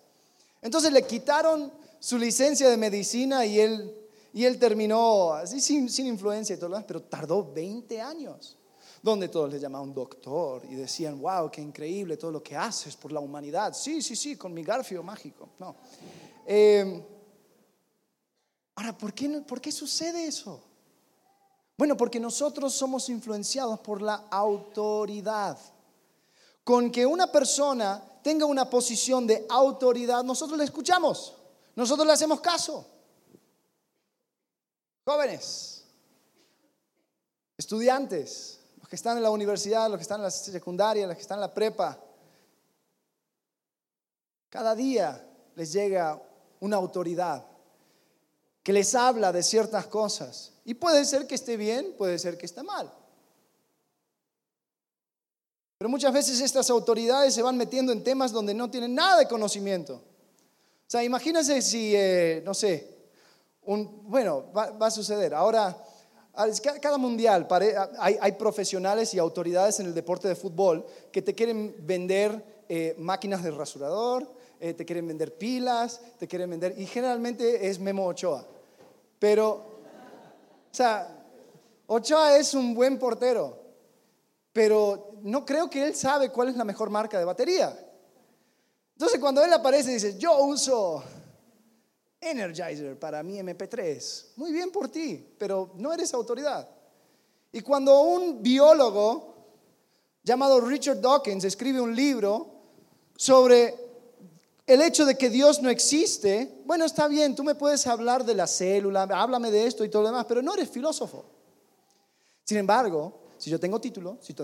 [0.61, 3.95] Entonces le quitaron su licencia de medicina y él,
[4.33, 8.57] y él terminó así sin, sin influencia y todo lo demás, pero tardó 20 años
[9.01, 13.11] donde todos le llamaban doctor y decían, wow, qué increíble todo lo que haces por
[13.11, 13.73] la humanidad.
[13.73, 15.49] Sí, sí, sí, con mi garfio mágico.
[15.59, 15.75] No.
[16.51, 17.05] Eh,
[18.73, 20.63] ahora, ¿por qué, ¿por qué sucede eso?
[21.77, 25.59] Bueno, porque nosotros somos influenciados por la autoridad.
[26.63, 31.35] con que una persona tenga una posición de autoridad, nosotros le escuchamos,
[31.75, 32.85] nosotros le hacemos caso.
[35.05, 35.83] Jóvenes,
[37.57, 41.21] estudiantes, los que están en la universidad, los que están en la secundaria, los que
[41.21, 41.99] están en la prepa,
[44.49, 46.21] cada día les llega
[46.59, 47.45] una autoridad
[48.63, 50.53] que les habla de ciertas cosas.
[50.65, 52.91] Y puede ser que esté bien, puede ser que esté mal.
[55.79, 59.27] Pero muchas veces estas autoridades se van metiendo en temas donde no tienen nada de
[59.27, 59.95] conocimiento.
[59.95, 62.97] O sea, imagínense si, eh, no sé,
[63.63, 65.33] un, bueno, va, a suceder.
[65.33, 65.77] Ahora,
[66.81, 67.47] cada mundial
[67.99, 73.41] hay, profesionales y autoridades en el deporte de fútbol que te quieren vender eh, máquinas
[73.43, 78.45] de rasurador, eh, te quieren vender pilas, te quieren vender, y generalmente es Memo Ochoa.
[79.17, 81.25] Pero, o sea,
[81.87, 83.57] Ochoa es un buen portero,
[84.53, 87.77] pero no creo que él sabe cuál es la mejor marca de batería.
[88.93, 91.03] Entonces cuando él aparece dice, yo uso
[92.21, 94.25] Energizer para mi MP3.
[94.35, 96.67] Muy bien por ti, pero no eres autoridad.
[97.51, 99.35] Y cuando un biólogo
[100.21, 102.47] llamado Richard Dawkins escribe un libro
[103.15, 103.88] sobre
[104.69, 108.35] el hecho de que Dios no existe, bueno, está bien, tú me puedes hablar de
[108.35, 111.25] la célula, háblame de esto y todo lo demás, pero no eres filósofo.
[112.43, 114.35] Sin embargo, si yo tengo título, si,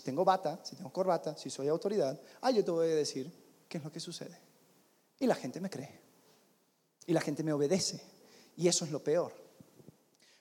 [0.00, 3.32] tengo bata, si tengo corbata, si soy autoridad, ah, yo te voy a decir
[3.68, 4.36] qué es lo que sucede.
[5.20, 6.00] Y la gente me cree.
[7.06, 8.02] Y la gente me obedece.
[8.56, 9.32] Y eso es lo peor.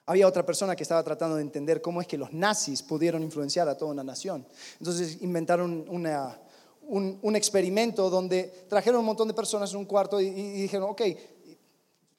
[0.08, 3.69] Había otra persona que estaba tratando de entender cómo es que los nazis pudieron influenciar
[3.69, 4.47] a toda una nación.
[4.80, 6.39] Entonces inventaron una,
[6.88, 11.02] un, experimento donde trajeron un montón de personas en un cuarto y, dijeron, ok,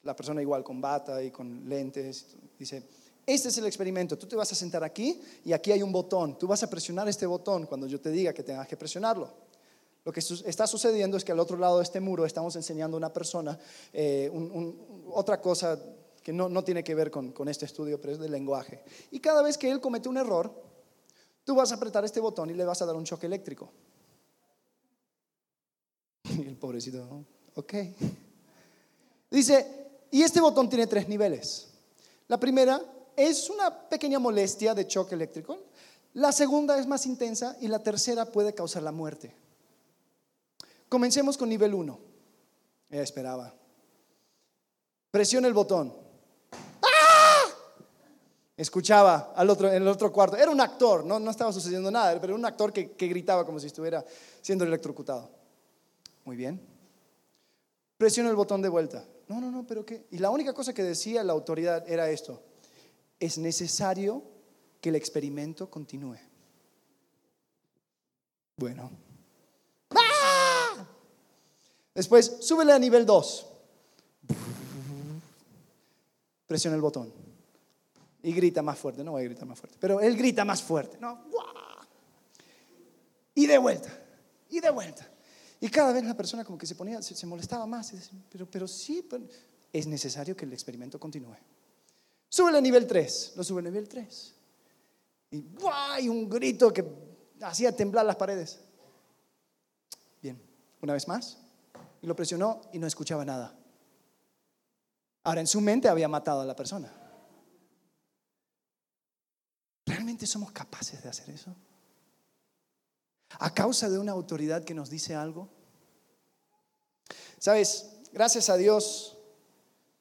[0.03, 2.27] la persona igual con bata y con lentes,
[2.57, 2.83] dice,
[3.25, 6.37] este es el experimento, tú te vas a sentar aquí y aquí hay un botón,
[6.37, 9.49] tú vas a presionar este botón cuando yo te diga que tengas que presionarlo.
[10.05, 12.99] Lo que está sucediendo es que al otro lado de este muro estamos enseñando a
[12.99, 13.59] una persona
[13.91, 14.31] eh,
[15.11, 15.77] otra cosa
[16.23, 18.83] que no, no, tiene que ver con, con este estudio, pero es del lenguaje.
[19.11, 20.51] Y cada vez que él comete un error,
[21.43, 23.71] tú vas a apretar este botón y le vas a dar un choque eléctrico.
[26.47, 27.25] El pobrecito,
[27.55, 27.73] ok.
[29.29, 31.67] Dice, y este botón tiene tres niveles.
[32.27, 32.81] La primera
[33.15, 35.59] es una pequeña molestia de choque eléctrico.
[36.13, 39.35] La segunda es más intensa y la tercera puede causar la muerte.
[40.87, 41.99] Comencemos con nivel 1.
[42.89, 43.53] Ella esperaba.
[45.11, 45.93] Presiona el botón.
[46.81, 47.45] ¡Ah!
[48.57, 50.35] Escuchaba al otro, en el otro cuarto.
[50.35, 53.59] Era un actor, no, no estaba sucediendo nada, pero era un actor que gritaba como
[53.59, 54.03] si estuviera
[54.41, 55.38] siendo electrocutado.
[56.29, 56.61] Muy bien.
[57.97, 59.03] Presiona el botón de vuelta.
[59.29, 60.05] No, no, no, pero ¿qué?
[60.11, 62.43] Y la única cosa que decía la autoridad era esto.
[63.19, 64.21] Es necesario
[64.79, 66.19] que el experimento continúe.
[68.57, 68.91] Bueno.
[69.89, 70.85] ¡Ah!
[71.95, 73.47] Después, súbele a nivel 2.
[76.45, 77.11] Presiona el botón.
[78.21, 79.03] Y grita más fuerte.
[79.03, 79.77] No voy a gritar más fuerte.
[79.81, 80.99] Pero él grita más fuerte.
[80.99, 81.23] No.
[83.33, 83.89] Y de vuelta.
[84.51, 85.09] Y de vuelta.
[85.59, 87.93] Y cada vez la persona como que se ponía, se, molestaba más.
[88.29, 89.07] pero, pero sí,
[89.73, 91.35] es necesario que el experimento continúe.
[92.29, 94.35] Sube a nivel 3, lo sube a nivel 3.
[95.31, 96.07] Y ¡guay!
[96.07, 96.85] Un grito que
[97.41, 98.59] hacía temblar las paredes.
[100.21, 100.41] Bien,
[100.81, 101.37] una vez más.
[102.01, 103.55] Y lo presionó y no escuchaba nada.
[105.23, 106.91] Ahora en su mente había matado a la persona.
[109.85, 111.53] ¿Realmente somos capaces de hacer eso?
[113.37, 115.49] A causa de una autoridad que nos dice algo?
[117.37, 119.17] Sabes, gracias a Dios,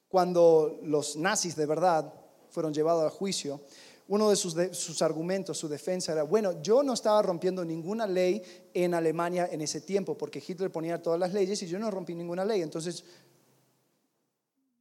[0.08, 2.12] cuando los nazis de verdad
[2.50, 3.60] fueron llevados a juicio,
[4.08, 8.94] uno de sus, argumentos, su defensa era, bueno, yo no estaba rompiendo ninguna ley en
[8.94, 12.44] Alemania en ese tiempo, porque Hitler ponía todas las leyes y yo no rompí ninguna
[12.44, 13.04] ley, entonces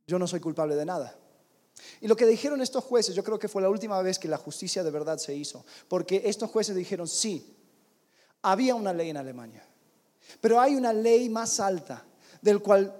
[0.07, 1.19] yo no soy culpable de nada.
[1.99, 4.37] Y lo que dijeron estos jueces, yo creo que fue la última vez que la
[4.37, 7.56] justicia de verdad se hizo, porque estos jueces dijeron, sí,
[8.41, 9.65] había una ley en Alemania,
[10.39, 12.05] pero hay una ley más alta
[12.41, 12.93] del cual,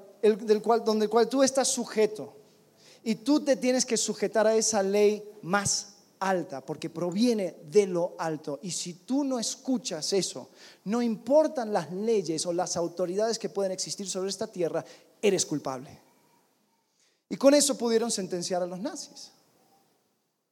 [0.84, 2.36] donde cual tú estás sujeto
[3.04, 8.16] y tú te tienes que sujetar a esa ley más alta porque proviene de lo
[8.18, 8.60] alto.
[8.62, 10.50] Y si tú no escuchas eso,
[10.86, 14.84] no importan las leyes o las autoridades que pueden existir sobre esta tierra,
[15.22, 16.02] eres culpable.
[17.30, 19.32] Y con eso pudieron sentenciar a los nazis.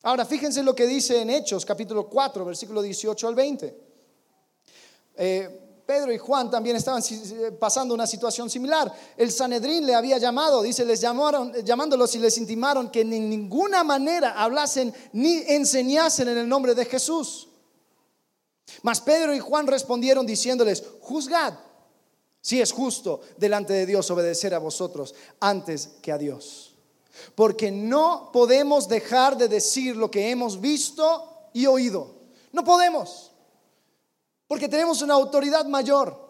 [0.03, 3.84] Ahora, fíjense lo que dice en Hechos, capítulo 4, versículo 18 al 20.
[5.17, 7.03] Eh, Pedro y Juan también estaban
[7.59, 8.91] pasando una situación similar.
[9.15, 13.83] El Sanedrín le había llamado, dice, les llamaron, llamándolos y les intimaron que en ninguna
[13.83, 17.49] manera hablasen ni enseñasen en el nombre de Jesús.
[18.81, 21.53] Mas Pedro y Juan respondieron diciéndoles, juzgad
[22.41, 26.75] si es justo delante de Dios obedecer a vosotros antes que a Dios.
[27.35, 32.13] Porque no podemos dejar de decir lo que hemos visto y oído.
[32.51, 33.31] No podemos.
[34.47, 36.25] Porque tenemos una autoridad mayor.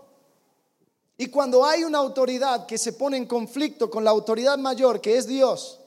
[1.17, 5.17] Y cuando hay una autoridad que se pone en conflicto con la autoridad mayor, que
[5.17, 5.79] es Dios,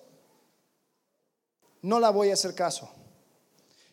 [1.82, 2.88] no la voy a hacer caso.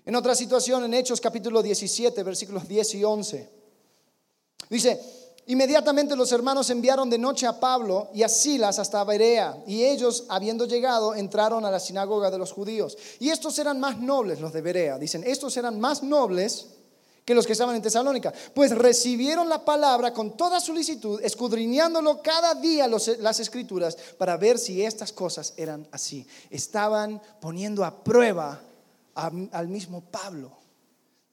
[0.06, 3.50] En otra situación, en Hechos capítulo 17, versículos 10 y 11,
[4.70, 5.02] dice,
[5.48, 10.26] inmediatamente los hermanos enviaron de noche a Pablo y a Silas hasta Berea, y ellos,
[10.30, 12.98] habiendo llegado, entraron a la sinagoga de los judíos.
[13.20, 16.75] Y estos eran más nobles, los de Berea, dicen, estos eran más nobles
[17.26, 22.54] que los que estaban en Tesalónica, pues recibieron la palabra con toda solicitud, escudriñándolo cada
[22.54, 26.26] día las escrituras para ver si estas cosas eran así.
[26.52, 28.62] Estaban poniendo a prueba
[29.16, 30.52] al mismo Pablo.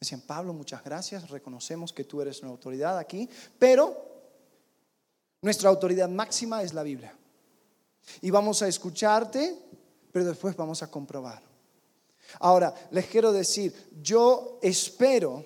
[0.01, 3.29] Decían, Pablo, muchas gracias, reconocemos que tú eres una autoridad aquí,
[3.59, 3.95] pero
[5.43, 7.15] nuestra autoridad máxima es la Biblia.
[8.23, 9.57] Y vamos a escucharte,
[10.11, 11.43] pero después vamos a comprobar.
[12.41, 15.45] Ahora, les quiero decir, yo espero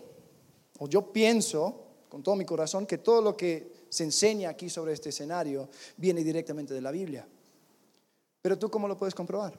[0.78, 4.92] o yo pienso con todo mi corazón que todo lo que se enseña aquí sobre
[4.92, 7.26] este escenario viene directamente de la Biblia.
[8.42, 9.58] Pero tú cómo lo puedes comprobar?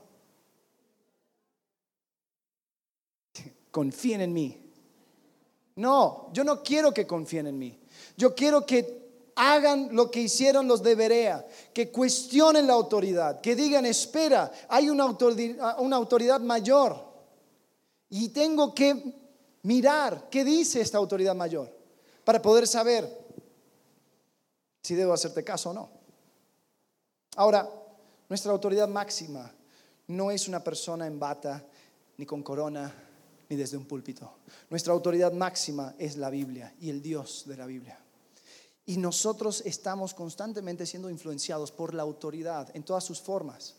[3.72, 4.64] Confíen en mí.
[5.76, 7.80] No, yo no quiero que confíen en mí.
[8.16, 13.56] Yo quiero que hagan lo que hicieron los de Berea, que cuestionen la autoridad, que
[13.56, 16.98] digan, espera, hay una autoridad, una autoridad mayor
[18.10, 19.27] y tengo que
[19.64, 21.72] mirar qué dice esta autoridad mayor
[22.24, 23.10] para poder saber
[24.82, 25.90] si debo hacerte caso o no.
[27.36, 27.70] Ahora,
[28.30, 29.52] nuestra autoridad máxima
[30.08, 31.64] no es una persona en bata,
[32.18, 32.94] ni con corona,
[33.50, 34.38] ni desde un púlpito.
[34.70, 38.00] Nuestra autoridad máxima es la Biblia y el Dios de la Biblia.
[38.86, 43.76] Y nosotros estamos constantemente siendo influenciados por la autoridad en todas sus formas.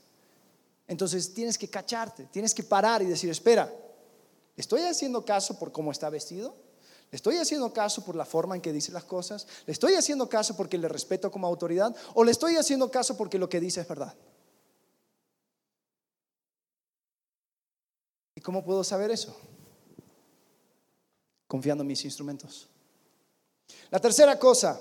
[0.87, 3.73] Entonces tienes que cacharte, tienes que parar y decir, espera,
[4.59, 6.53] ¿Le estoy haciendo caso por cómo está vestido?
[7.13, 9.47] ¿Le estoy haciendo caso por la forma en que dice las cosas?
[9.67, 11.95] ¿Le estoy haciendo caso porque le respeto como autoridad?
[12.15, 14.17] ¿O le estoy haciendo caso porque lo que dice es verdad?
[18.35, 19.37] ¿Y cómo puedo saber eso?
[21.47, 22.69] Confiando en mis instrumentos.
[23.91, 24.81] La tercera cosa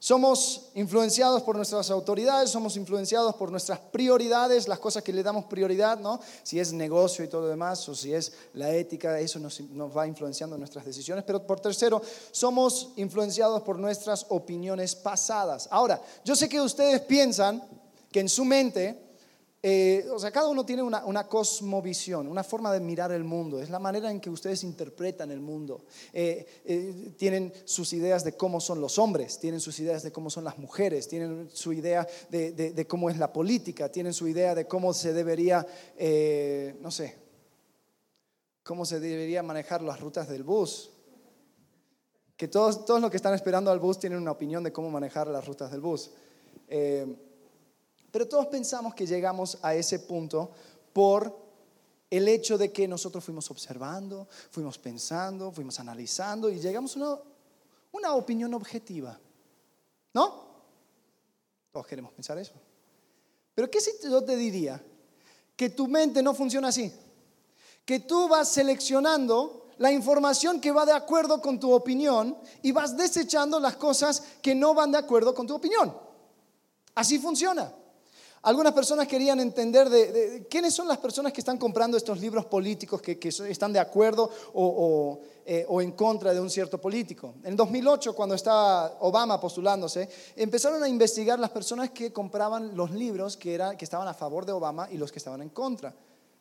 [0.00, 5.44] somos influenciados por nuestras autoridades, somos influenciados por nuestras prioridades, las cosas que le damos
[5.44, 6.18] prioridad, ¿no?
[6.42, 9.94] Si es negocio y todo lo demás, o si es la ética, eso nos, nos
[9.94, 11.22] va influenciando en nuestras decisiones.
[11.24, 12.00] Pero por tercero,
[12.32, 15.68] somos influenciados por nuestras opiniones pasadas.
[15.70, 17.62] Ahora, yo sé que ustedes piensan
[18.10, 19.09] que en su mente
[19.62, 23.68] eh, o sea, cada uno tiene una, cosmovisión, una forma de mirar el mundo, es
[23.68, 25.84] la manera en que ustedes interpretan el mundo.
[26.14, 30.30] Eh, eh, tienen sus ideas de cómo son los hombres, tienen sus ideas de cómo
[30.30, 34.66] son las mujeres, tienen su idea de, cómo es la política, tienen su idea de
[34.66, 35.66] cómo se debería,
[36.80, 37.18] no sé,
[38.62, 40.90] cómo se debería manejar las rutas del bus.
[42.34, 45.26] Que todos, todos los que están esperando al bus tienen una opinión de cómo manejar
[45.26, 46.12] las rutas del bus.
[48.10, 50.50] Pero todos pensamos que llegamos a ese punto
[50.92, 51.50] por
[52.10, 57.20] el hecho de que nosotros fuimos observando, fuimos pensando, fuimos analizando y llegamos a
[57.92, 59.18] una, opinión objetiva.
[60.12, 60.50] ¿No?
[61.70, 62.54] Todos queremos pensar eso.
[63.54, 64.82] Pero ¿qué si yo te diría
[65.54, 66.92] que tu mente no funciona así?
[67.84, 72.96] Que tú vas seleccionando la información que va de acuerdo con tu opinión y vas
[72.96, 75.96] desechando las cosas que no van de acuerdo con tu opinión.
[76.94, 77.72] Así funciona.
[78.42, 83.02] Algunas personas querían entender de, quiénes son las personas que están comprando estos libros políticos
[83.02, 84.30] que, están de acuerdo
[85.44, 87.34] eh, o, en contra de un cierto político.
[87.44, 93.36] En 2008, cuando estaba Obama postulándose, empezaron a investigar las personas que compraban los libros
[93.36, 95.94] que, que estaban a favor de Obama y los que estaban en contra.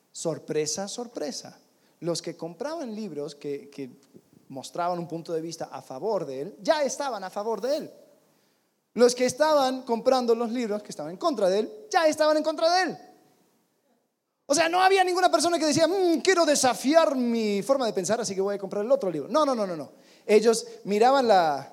[0.10, 1.60] Sorpresa, sorpresa.
[2.00, 3.70] Los que compraban libros que
[4.48, 7.92] mostraban un punto de vista a favor de él, ya estaban a favor de él.
[8.94, 12.44] Los que estaban comprando los libros, que estaban en contra de él, ya estaban en
[12.44, 12.98] contra de él.
[14.46, 18.20] O sea, no había ninguna persona que decía, mm, quiero desafiar mi forma de pensar,
[18.20, 19.30] así que voy a comprar el otro libro.
[19.30, 19.92] No, no, no, no, no.
[20.26, 21.72] Ellos miraban la,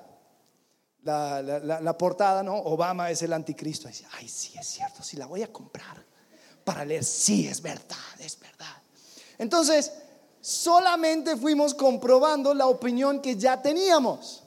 [1.03, 2.55] la, portada, ¿no?
[2.55, 3.89] Obama es el anticristo.
[4.11, 6.05] Ay, sí, es cierto, sí, la voy a comprar
[6.63, 7.03] para leer.
[7.03, 8.75] Sí, es verdad, es verdad.
[9.39, 9.91] Entonces,
[10.39, 14.43] solamente fuimos comprobando la opinión que ya teníamos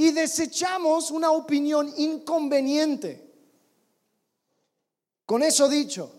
[0.00, 3.22] y desechamos una opinión inconveniente.
[5.26, 6.10] Con eso dicho,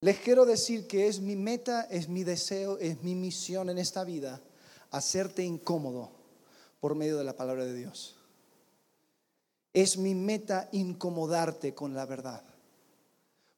[0.00, 4.04] Les quiero decir que es mi meta, es mi deseo, es mi misión en esta
[4.04, 4.40] vida,
[4.92, 6.12] hacerte incómodo
[6.78, 8.16] por medio de la palabra de Dios.
[9.72, 12.44] Es mi meta incomodarte con la verdad.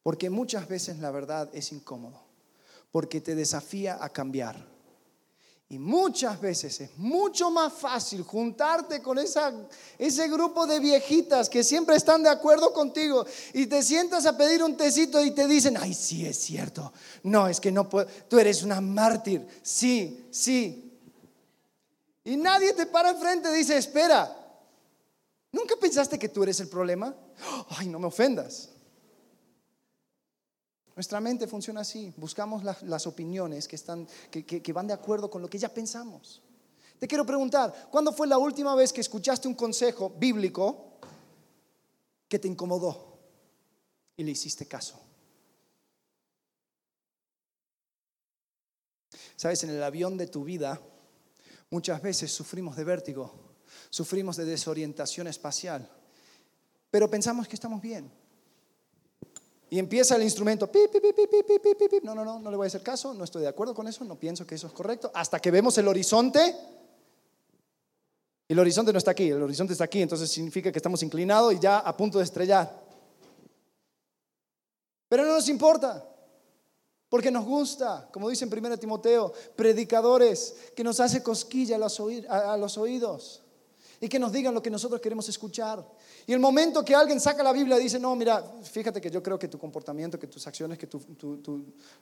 [0.03, 2.23] Porque muchas veces la verdad es incómodo,
[2.91, 4.80] porque te desafía a cambiar.
[5.73, 9.55] Y muchas veces es mucho más fácil juntarte con esa,
[9.97, 14.65] ese grupo de viejitas que siempre están de acuerdo contigo y te sientas a pedir
[14.65, 16.93] un tecito y te dicen, ay, sí, es cierto.
[17.23, 19.47] No, es que no puedo, tú eres una mártir.
[19.63, 20.99] Sí, sí.
[22.25, 24.37] Y nadie te para enfrente y dice, espera,
[25.53, 27.15] ¿nunca pensaste que tú eres el problema?
[27.79, 28.71] Ay, no me ofendas.
[31.01, 32.13] Nuestra mente funciona así.
[32.19, 36.43] Buscamos las, opiniones que, están, que, van de acuerdo con lo que ya pensamos.
[36.99, 40.99] Te quiero preguntar, ¿cuándo fue la última vez que escuchaste un consejo bíblico
[42.29, 43.19] que te incomodó
[44.15, 45.01] y le hiciste caso?
[49.37, 50.79] Sabes, en el avión de tu vida
[51.71, 53.55] muchas veces sufrimos de vértigo,
[53.89, 55.91] sufrimos de desorientación espacial,
[56.91, 58.13] pero pensamos que estamos bien.
[59.73, 60.69] Y empieza el instrumento,
[62.03, 64.05] no, no, no, no le voy a hacer caso, no estoy de acuerdo con eso,
[64.05, 66.57] no pienso que eso es correcto, hasta que vemos el horizonte.
[68.49, 71.55] Y el horizonte no está aquí, el horizonte está aquí, entonces significa que estamos inclinados
[71.55, 72.83] y ya a punto de estrellar.
[75.09, 76.05] Pero no nos importa,
[77.09, 82.77] porque nos gusta, como dice en 1 Timoteo, predicadores que nos hace cosquilla a los
[82.77, 83.43] oídos
[84.01, 85.87] y que nos digan lo que nosotros queremos escuchar.
[86.27, 89.23] Y el momento que alguien saca la Biblia y dice, no, mira, fíjate que yo
[89.23, 90.89] creo que tu comportamiento, que tus acciones, que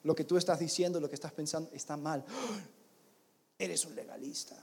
[0.04, 2.24] lo que tú estás diciendo, lo que estás pensando, está mal.
[3.58, 4.54] Eres un legalista.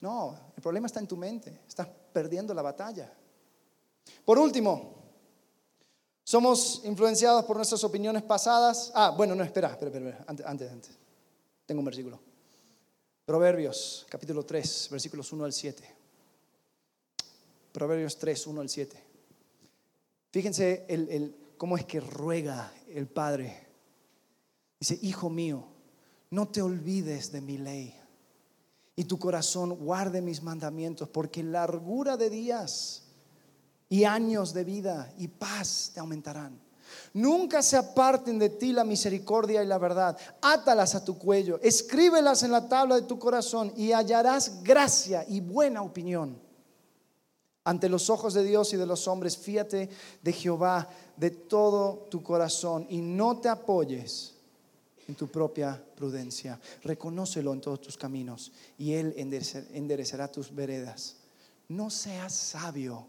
[0.00, 1.60] No, el problema está en tu mente.
[1.68, 3.12] Estás perdiendo la batalla.
[4.24, 4.94] Por último,
[6.22, 8.90] somos influenciados por nuestras opiniones pasadas.
[8.94, 10.98] Ah, bueno, no, espera, espera, espera, antes, antes, antes.
[11.66, 12.33] Tengo un versículo.
[13.24, 15.94] Proverbios capítulo 3, versículos 1 al 7.
[17.72, 19.02] Proverbios 3, 1 al 7.
[20.30, 23.66] Fíjense el, cómo es que ruega el Padre.
[24.78, 25.64] Dice, Hijo mío,
[26.30, 27.94] no te olvides de mi ley
[28.94, 33.04] y tu corazón guarde mis mandamientos, porque largura de días
[33.88, 36.60] y años de vida y paz te aumentarán.
[37.12, 40.16] Nunca se aparten de ti la misericordia y la verdad.
[40.40, 45.40] Átalas a tu cuello, escríbelas en la tabla de tu corazón y hallarás gracia y
[45.40, 46.38] buena opinión.
[47.64, 49.88] Ante los ojos de Dios y de los hombres, fíate
[50.22, 54.34] de Jehová de todo tu corazón y no te apoyes
[55.08, 56.60] en tu propia prudencia.
[56.82, 61.16] Reconócelo en todos tus caminos y Él enderecerá tus veredas.
[61.68, 63.06] No seas sabio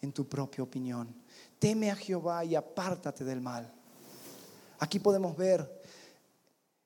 [0.00, 1.14] en tu propia opinión
[1.58, 3.72] teme a Jehová y apártate del mal.
[4.78, 5.82] Aquí podemos ver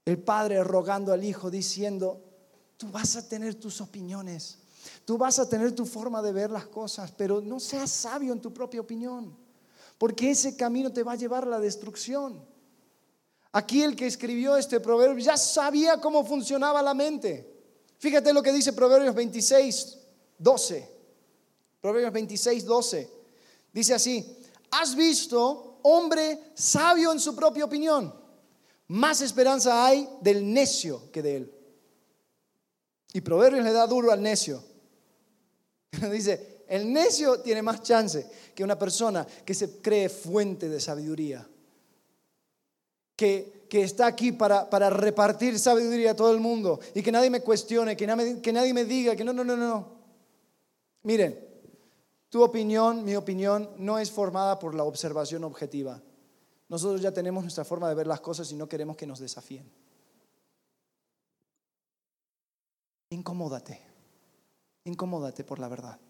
[0.05, 2.21] el padre rogando al hijo diciendo,
[2.77, 4.59] tú vas a tener tus opiniones,
[5.05, 8.41] tú vas a tener tu forma de ver las cosas, pero no seas sabio en
[8.41, 9.37] tu propia opinión,
[9.99, 12.45] porque ese camino te va a llevar a la destrucción.
[13.53, 17.53] Aquí el que escribió este proverbio ya sabía cómo funcionaba la mente.
[17.99, 19.99] Fíjate lo que dice Proverbios 26,
[20.39, 20.89] 12.
[21.81, 23.11] Proverbios 26, 12.
[23.73, 24.42] Dice así,
[24.73, 28.13] ¿Has visto hombre sabio en su propia opinión?
[28.89, 31.55] Más esperanza hay del necio que de él.
[33.13, 34.65] Y Proverbios le da duro al necio.
[36.11, 41.47] Dice, el necio tiene más chance que una persona que se cree fuente de sabiduría.
[43.15, 47.29] Que, que está aquí para, para, repartir sabiduría a todo el mundo y que nadie
[47.29, 49.93] me cuestione, que nadie, que nadie me diga que no, no, no, no.
[51.03, 51.52] Miren,
[52.33, 56.01] tu opinión, mi opinión, no es formada por la observación objetiva.
[56.71, 59.71] Nosotros ya tenemos nuestra forma de ver las cosas y no queremos que nos desafíen.
[63.11, 63.83] Incomódate,
[64.85, 66.01] incomódate por la verdad,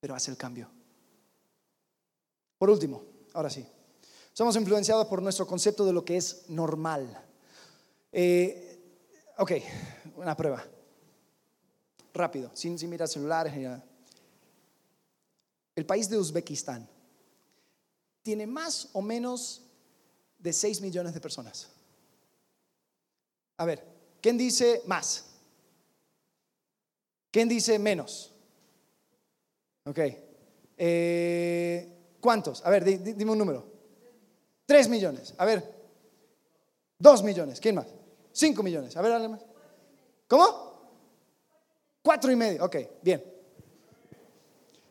[0.00, 0.68] pero haz el cambio.
[2.58, 3.64] Por último, ahora sí,
[4.32, 7.24] somos influenciados por nuestro concepto de lo que es normal.
[8.10, 8.82] Eh,
[9.38, 9.52] ok,
[10.16, 10.64] una prueba.
[12.12, 13.84] Rápido, sin, sin mirar celulares ni nada.
[15.74, 16.88] El país de Uzbekistán
[18.22, 19.62] tiene más o menos
[20.38, 21.68] de 6 millones de personas.
[23.56, 23.84] A ver,
[24.20, 25.26] ¿quién dice más?
[27.30, 28.32] ¿Quién dice menos?
[29.84, 29.98] Ok.
[30.76, 32.64] Eh, ¿Cuántos?
[32.64, 33.66] A ver, dime un número.
[34.66, 35.34] 3 millones.
[35.38, 35.80] A ver.
[36.98, 37.60] 2 millones.
[37.60, 37.86] ¿Quién más?
[38.32, 38.96] 5 millones.
[38.96, 39.40] A ver, dale más.
[40.26, 40.70] ¿Cómo?
[42.02, 42.64] Cuatro y medio.
[42.64, 43.22] Ok, bien.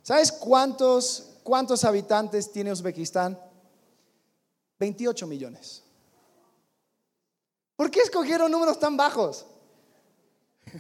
[0.10, 3.40] ¿Sabes cuántos, cuántos habitantes tiene Uzbekistán?
[4.80, 5.84] 28 millones.
[7.76, 9.46] ¿Por qué escogieron números tan bajos?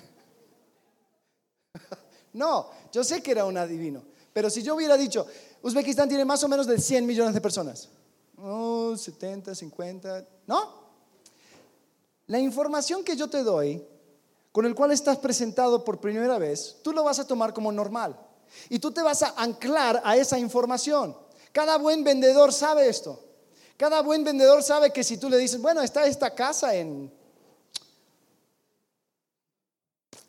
[2.34, 4.02] No, yo sé que era un adivino,
[4.34, 5.28] pero si yo hubiera dicho,
[5.62, 7.90] Uzbekistán tiene más o menos de 100 millones de personas,
[8.36, 10.74] oh, 70, 50, ¿no?
[12.26, 13.84] La información que yo te doy,
[14.52, 18.29] con el cual estás presentado por primera vez, tú lo vas a tomar como normal
[18.70, 21.16] y tú te vas a anclar a esa información.
[21.52, 23.24] Cada buen vendedor sabe esto.
[23.78, 27.12] Cada buen vendedor sabe que si tú le dices, bueno, está esta casa en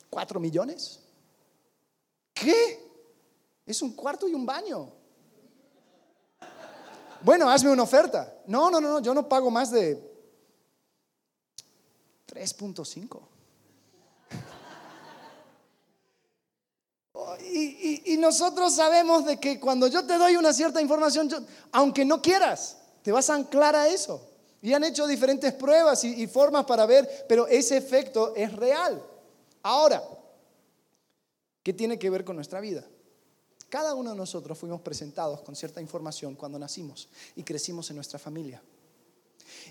[0.09, 0.99] 4 millones.
[2.33, 2.79] ¿Qué?
[3.65, 4.91] Es un cuarto y un baño.
[7.21, 8.41] Bueno, hazme una oferta.
[8.47, 9.97] No, no, no, yo no pago más de
[12.27, 13.21] 3.5.
[18.11, 21.29] Y, y, nosotros sabemos de que cuando yo te doy una cierta información,
[21.71, 24.27] aunque no quieras, te vas a anclar a eso.
[24.61, 29.01] Y han hecho diferentes pruebas y formas para ver, pero ese efecto es real.
[29.63, 30.03] Ahora,
[31.63, 32.85] ¿qué tiene que ver con nuestra vida?
[33.71, 37.07] Cada uno de nosotros fuimos presentados con cierta información cuando nacimos
[37.37, 38.61] y crecimos en nuestra familia.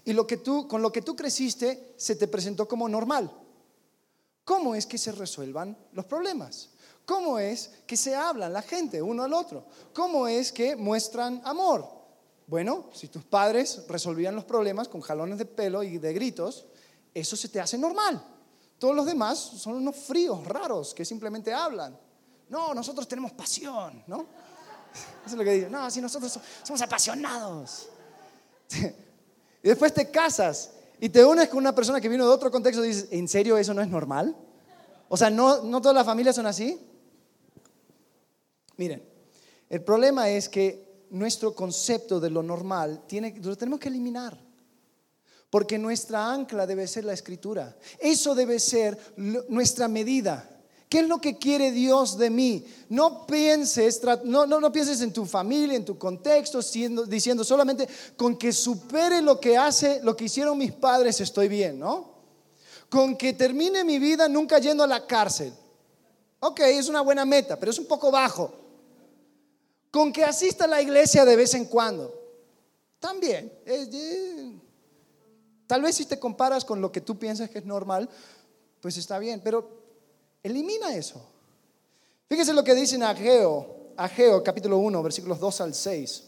[0.06, 3.30] Y lo que tú, con lo que tú creciste se te presentó como normal.
[4.44, 6.70] ¿Cómo es que se resuelvan los problemas?
[7.10, 9.64] ¿Cómo es que se hablan la gente uno al otro?
[9.92, 11.84] ¿Cómo es que muestran amor?
[12.46, 16.66] Bueno, si tus padres resolvían los problemas con jalones de pelo y de gritos,
[17.12, 18.24] eso se te hace normal.
[18.78, 21.98] Todos los demás son unos fríos raros que simplemente hablan.
[22.48, 24.18] No, nosotros tenemos pasión, ¿no?
[25.26, 25.68] Eso es lo que digo.
[25.68, 27.88] No, si nosotros somos apasionados.
[29.62, 32.82] Y después te casas y te unes con una persona que vino de otro contexto
[32.82, 34.34] y dices, ¿en serio eso no es normal?
[35.10, 36.80] O sea, ¿no, no todas las familias son así?
[38.80, 39.02] Miren,
[39.68, 44.42] el problema es que nuestro concepto de lo normal tiene, lo tenemos que eliminar.
[45.50, 47.76] Porque nuestra ancla debe ser la escritura.
[47.98, 48.96] Eso debe ser
[49.50, 50.48] nuestra medida.
[50.88, 52.64] ¿Qué es lo que quiere Dios de mí?
[52.88, 56.60] No pienses, no, no, no pienses en tu familia, en tu contexto,
[57.06, 61.78] diciendo solamente con que supere lo que hace, lo que hicieron mis padres, estoy bien,
[61.78, 62.14] ¿no?
[62.88, 65.52] Con que termine mi vida nunca yendo a la cárcel.
[66.42, 68.59] Ok, es una buena meta, pero es un poco bajo.
[69.90, 72.14] Con que asista a la iglesia de vez en cuando.
[72.98, 73.52] También.
[75.66, 78.08] Tal vez si te comparas con lo que tú piensas que es normal,
[78.80, 79.68] pues está bien, pero
[80.42, 81.20] elimina eso.
[82.28, 86.24] Fíjese lo que dice en Ageo, Ageo capítulo 1, versículos 2 al 6.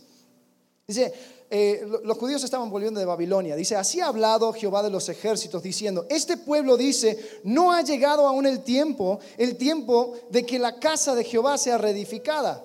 [0.86, 1.12] Dice,
[1.48, 3.54] eh, los judíos estaban volviendo de Babilonia.
[3.54, 8.26] Dice, así ha hablado Jehová de los ejércitos, diciendo, este pueblo dice, no ha llegado
[8.26, 12.64] aún el tiempo, el tiempo de que la casa de Jehová sea reedificada.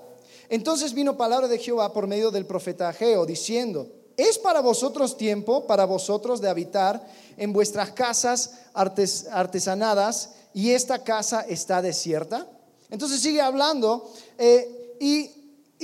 [0.49, 3.87] Entonces vino palabra de Jehová por medio del profeta Ageo, diciendo,
[4.17, 11.41] ¿Es para vosotros tiempo, para vosotros de habitar en vuestras casas artesanadas y esta casa
[11.41, 12.47] está desierta?
[12.89, 15.29] Entonces sigue hablando eh, y,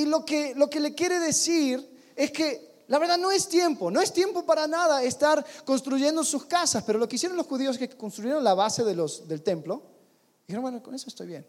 [0.06, 4.02] lo, que, lo que le quiere decir es que la verdad no es tiempo, no
[4.02, 7.88] es tiempo para nada estar construyendo sus casas, pero lo que hicieron los judíos es
[7.88, 9.84] que construyeron la base de los, del templo.
[10.48, 11.46] Dijeron, bueno, con eso estoy bien.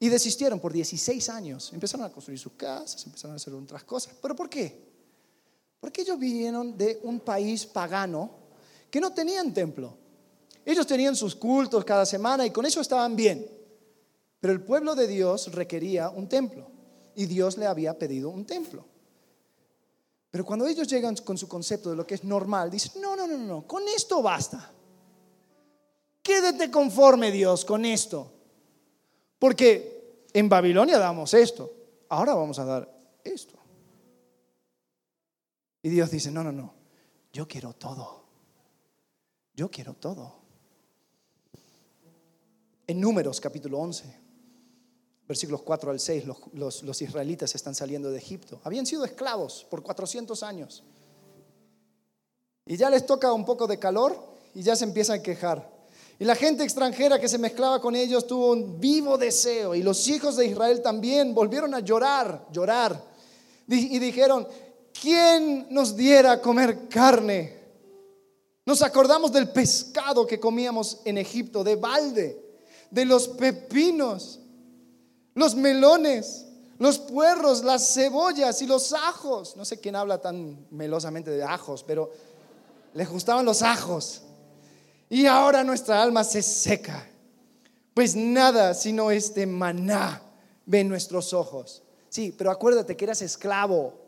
[0.00, 1.72] Y desistieron por 16 años.
[1.72, 4.14] Empezaron a construir sus casas, empezaron a hacer otras cosas.
[4.20, 4.90] ¿Pero por qué?
[5.78, 8.30] Porque ellos vinieron de un país pagano
[8.90, 9.96] que no tenían templo.
[10.64, 13.46] Ellos tenían sus cultos cada semana y con eso estaban bien.
[14.40, 16.70] Pero el pueblo de Dios requería un templo
[17.14, 18.84] y Dios le había pedido un templo.
[20.30, 23.26] Pero cuando ellos llegan con su concepto de lo que es normal, dicen, no, no,
[23.26, 24.70] no, no, con esto basta.
[26.22, 28.30] Quédate conforme Dios con esto.
[29.38, 29.89] Porque
[30.32, 31.72] en Babilonia damos esto,
[32.08, 33.58] ahora vamos a dar esto.
[35.82, 36.74] Y Dios dice, no, no, no,
[37.32, 38.20] yo quiero todo.
[39.54, 40.40] Yo quiero todo.
[42.86, 44.04] En Números capítulo 11,
[45.28, 46.24] versículos 4 al 6,
[46.54, 48.60] los, los, israelitas están saliendo de Egipto.
[48.64, 50.82] Habían sido esclavos por 400 años.
[52.66, 54.16] Y ya les toca un poco de calor
[54.54, 55.79] y ya se empiezan a quejar.
[56.20, 59.74] Y la gente extranjera que se mezclaba con ellos tuvo un vivo deseo.
[59.74, 63.02] Y los hijos de Israel también volvieron a llorar, llorar.
[63.66, 64.46] Y dijeron,
[64.92, 67.58] ¿quién nos diera a comer carne?
[68.66, 72.38] Nos acordamos del pescado que comíamos en Egipto, de balde,
[72.90, 74.40] de los pepinos,
[75.34, 76.44] los melones,
[76.76, 79.56] los puerros, las cebollas y los ajos.
[79.56, 82.10] No sé quién habla tan melosamente de ajos, pero
[82.92, 84.24] les gustaban los ajos.
[85.10, 87.04] Y ahora nuestra alma se seca,
[87.92, 90.22] pues nada sino este maná
[90.64, 91.82] ve nuestros ojos.
[92.08, 94.00] Sí, pero acuérdate que eras esclavo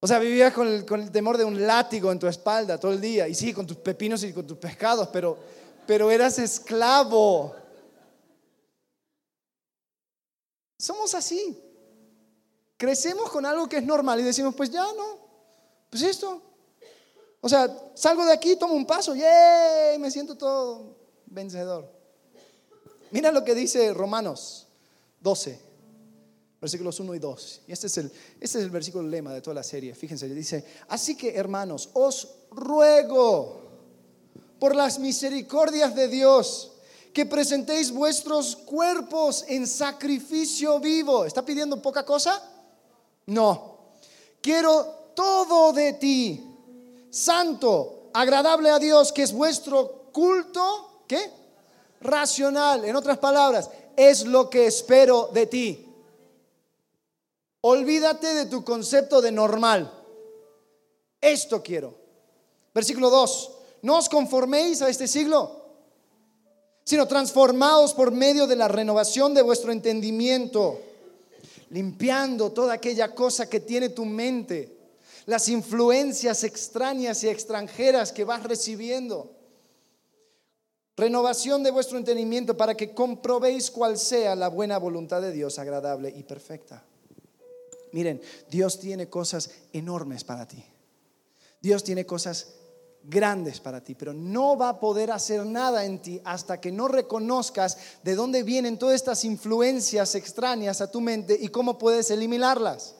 [0.00, 2.92] O sea, vivías con el, con el temor de un látigo en tu espalda todo
[2.92, 3.28] el día.
[3.28, 5.36] Y sí, con tus pepinos y con tus pescados, pero,
[5.86, 7.54] pero eras esclavo.
[10.78, 11.56] Somos así.
[12.76, 15.18] Crecemos con algo que es normal y decimos, pues ya no,
[15.88, 16.51] pues esto.
[17.44, 19.98] O sea, salgo de aquí, tomo un paso, ¡yay!
[19.98, 21.90] Me siento todo vencedor.
[23.10, 24.68] Mira lo que dice Romanos
[25.20, 25.60] 12,
[26.60, 27.62] versículos 1 y 2.
[27.66, 28.06] Y este es el,
[28.40, 29.92] este es el versículo lema de toda la serie.
[29.96, 33.60] Fíjense, dice, así que hermanos, os ruego
[34.60, 36.72] por las misericordias de Dios
[37.12, 41.24] que presentéis vuestros cuerpos en sacrificio vivo.
[41.24, 42.40] ¿Está pidiendo poca cosa?
[43.26, 43.78] No.
[44.40, 46.51] Quiero todo de ti,
[47.12, 51.30] santo, agradable a Dios, que es vuestro culto, ¿qué?
[52.00, 52.84] Racional.
[52.84, 55.86] En otras palabras, es lo que espero de ti.
[57.60, 59.92] Olvídate de tu concepto de normal.
[61.20, 61.94] Esto quiero.
[62.74, 63.50] Versículo 2.
[63.82, 65.62] No os conforméis a este siglo
[66.84, 70.80] sino transformados por medio de la renovación de vuestro entendimiento,
[71.70, 74.71] limpiando toda aquella cosa que tiene tu mente,
[75.26, 79.36] las influencias extrañas y extranjeras que vas recibiendo.
[80.96, 86.12] Renovación de vuestro entendimiento para que comprobéis cuál sea la buena voluntad de Dios, agradable
[86.14, 86.84] y perfecta.
[87.92, 88.20] Miren,
[88.50, 90.64] Dios tiene cosas enormes para ti.
[91.60, 92.54] Dios tiene cosas
[93.04, 96.88] grandes para ti, pero no va a poder hacer nada en ti hasta que no
[96.88, 102.96] reconozcas de dónde vienen todas estas influencias extrañas a tu mente y cómo puedes eliminarlas.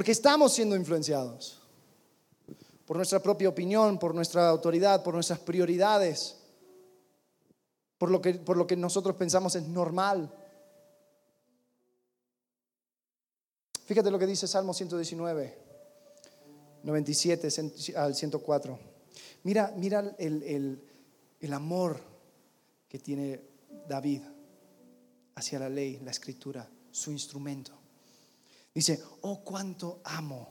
[0.00, 1.60] Porque estamos siendo influenciados
[2.86, 6.38] por nuestra propia opinión, por nuestra autoridad, por nuestras prioridades,
[7.98, 10.34] por lo que, por lo que nosotros pensamos es normal.
[13.84, 15.58] Fíjate lo que dice Salmo 119.
[16.82, 17.48] 97
[17.96, 18.78] al 104.
[19.42, 20.82] Mira, mira el,
[21.38, 22.00] el amor
[22.88, 23.38] que tiene
[23.86, 24.22] David
[25.34, 27.80] hacia la ley, la escritura, su instrumento.
[28.74, 30.48] Dice, oh cuánto amo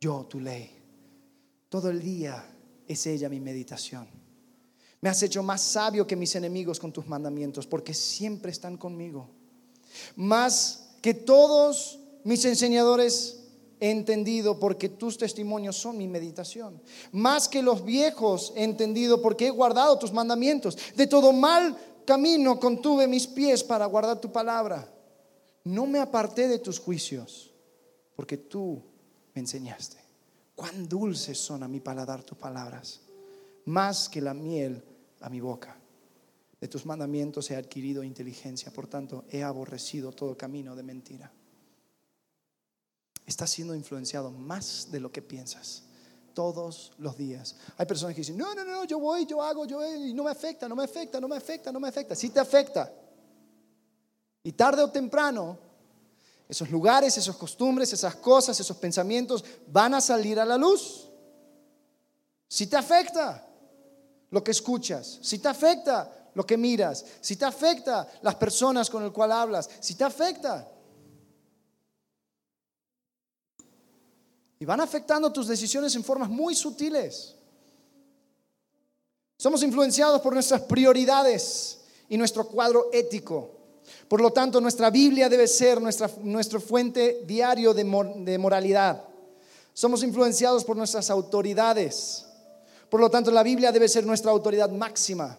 [0.00, 0.70] yo tu ley.
[1.68, 2.44] Todo el día
[2.86, 4.06] es ella mi meditación.
[5.00, 9.28] Me has hecho más sabio que mis enemigos con tus mandamientos, porque siempre están conmigo.
[10.16, 13.40] Más que todos mis enseñadores
[13.80, 16.80] he entendido porque tus testimonios son mi meditación.
[17.12, 20.78] Más que los viejos he entendido porque he guardado tus mandamientos.
[20.96, 21.76] De todo mal
[22.06, 24.90] camino contuve mis pies para guardar tu palabra.
[25.64, 27.52] No me aparté de tus juicios
[28.16, 28.82] porque tú
[29.34, 29.98] me enseñaste.
[30.54, 33.00] Cuán dulces son a mi paladar tus palabras,
[33.64, 34.84] más que la miel
[35.20, 35.76] a mi boca.
[36.60, 41.32] De tus mandamientos he adquirido inteligencia, por tanto he aborrecido todo camino de mentira
[43.26, 45.84] estás siendo influenciado más de lo que piensas
[46.34, 47.56] todos los días.
[47.76, 50.30] Hay personas que dicen, no, no, no, yo voy, yo hago, yo y no me
[50.30, 52.14] afecta, no me afecta, no me afecta, no me afecta.
[52.14, 52.92] Sí te afecta.
[54.44, 55.58] Y tarde o temprano,
[56.48, 61.08] esos lugares, esas costumbres, esas cosas, esos pensamientos van a salir a la luz.
[62.46, 63.44] Si te afecta
[64.30, 69.02] lo que escuchas, si te afecta lo que miras, si te afecta las personas con
[69.02, 70.70] el cual hablas, si te afecta.
[74.58, 77.34] Y van afectando tus decisiones en formas muy sutiles.
[79.38, 83.53] Somos influenciados por nuestras prioridades y nuestro cuadro ético.
[84.08, 86.08] Por lo tanto, nuestra Biblia debe ser nuestra,
[86.60, 87.84] fuente diario de,
[88.18, 89.04] de moralidad.
[89.72, 92.26] Somos influenciados por nuestras autoridades.
[92.88, 95.38] Por lo tanto, la Biblia debe ser nuestra autoridad máxima.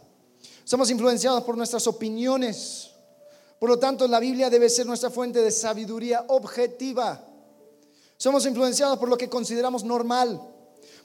[0.63, 2.91] Somos influenciados por nuestras opiniones.
[3.59, 7.23] Por lo tanto, la Biblia debe ser nuestra fuente de sabiduría objetiva.
[8.17, 10.41] Somos influenciados por lo que consideramos normal.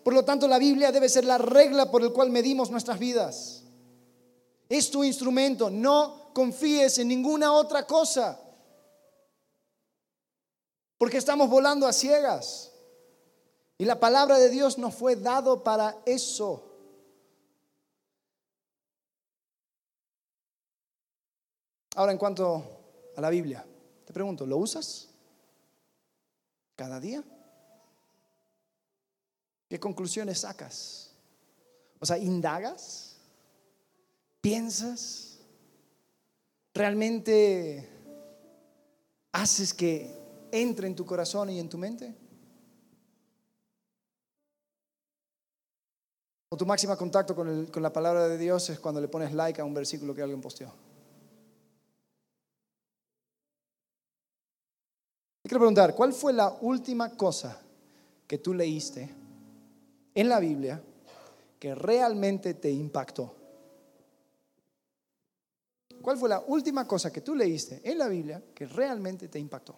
[0.03, 3.63] Por lo tanto, la Biblia debe ser la regla por el cual medimos nuestras vidas.
[4.69, 5.71] Es tu instrumento.
[5.71, 8.41] No confíes en ninguna otra cosa.
[10.99, 12.73] Porque estamos volando a ciegas.
[13.79, 16.67] Y la palabra de Dios nos fue dado para eso.
[21.97, 22.65] Ahora, en cuanto
[23.17, 23.67] a la Biblia,
[24.05, 25.11] te pregunto, ¿lo usas?
[26.81, 27.23] cada día?
[29.69, 31.11] ¿Qué conclusiones sacas?
[31.99, 33.19] O sea, ¿indagas?
[34.41, 35.30] ¿Piensas?
[36.73, 37.89] ¿Realmente
[39.33, 40.15] haces que
[40.53, 42.15] entre en tu corazón y en tu mente?
[46.53, 49.65] ¿O tu máximo contacto con, la palabra de Dios es cuando le pones like a
[49.65, 50.73] un versículo que alguien posteó?
[55.43, 57.61] quiero preguntar, ¿cuál fue la última cosa
[58.29, 59.11] que tú leíste
[60.15, 60.81] en la Biblia
[61.59, 63.40] que realmente te impactó?
[66.03, 69.77] ¿Cuál fue la última cosa que tú leíste en la Biblia que realmente te impactó?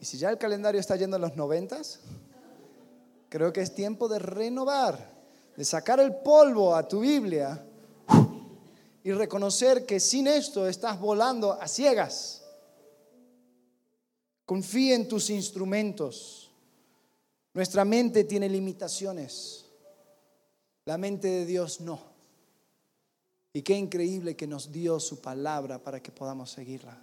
[0.00, 2.00] Y si ya el calendario está yendo a los noventas,
[3.28, 5.12] creo que es tiempo de renovar,
[5.56, 7.66] de sacar el polvo a tu Biblia
[9.04, 12.42] y reconocer que sin esto estás volando a ciegas.
[14.46, 16.50] Confía en tus instrumentos.
[17.52, 19.66] Nuestra mente tiene limitaciones.
[20.86, 22.09] La mente de Dios no.
[23.52, 27.02] Y qué increíble que nos dio su palabra para que podamos seguirla.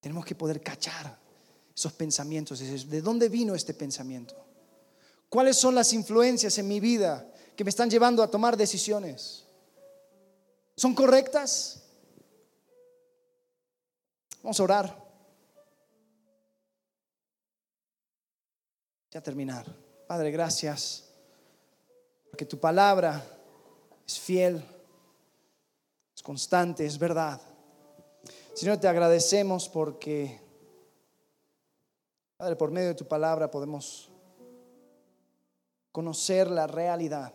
[0.00, 1.18] Tenemos que poder cachar
[1.74, 2.58] esos pensamientos.
[2.88, 4.34] ¿De dónde vino este pensamiento?
[5.28, 9.44] ¿Cuáles son las influencias en mi vida que me están llevando a tomar decisiones?
[10.76, 11.82] ¿Son correctas?
[14.42, 15.02] Vamos a orar.
[19.10, 19.66] Ya terminar.
[20.08, 21.04] Padre, gracias
[22.30, 23.41] porque tu palabra
[24.06, 24.64] es fiel,
[26.14, 27.40] es constante, es verdad.
[28.54, 30.40] Señor, te agradecemos porque,
[32.36, 34.10] Padre, por medio de tu palabra podemos
[35.90, 37.32] conocer la realidad,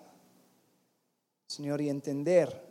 [1.48, 2.66] Señor, y entender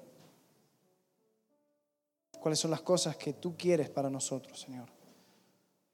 [2.40, 4.88] cuáles son las cosas que tú quieres para nosotros, Señor.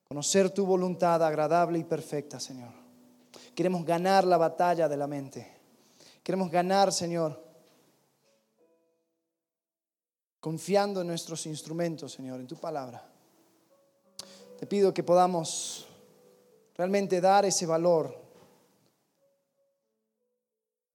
[0.06, 2.72] Conocer tu voluntad agradable y perfecta, Señor.
[3.54, 5.50] Queremos ganar la batalla de la mente.
[6.22, 7.41] Queremos ganar, Señor,
[10.42, 13.08] confiando en nuestros instrumentos, Señor, en tu palabra.
[14.58, 15.86] Te pido que podamos
[16.74, 18.20] realmente dar ese valor.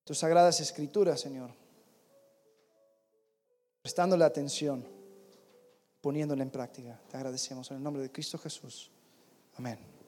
[0.03, 1.49] Tus sagradas escrituras, Señor.
[3.81, 4.85] Prestándole atención,
[6.01, 6.99] poniéndola en práctica.
[7.09, 8.91] Te agradecemos en el nombre de Cristo Jesús.
[9.55, 9.95] Amén.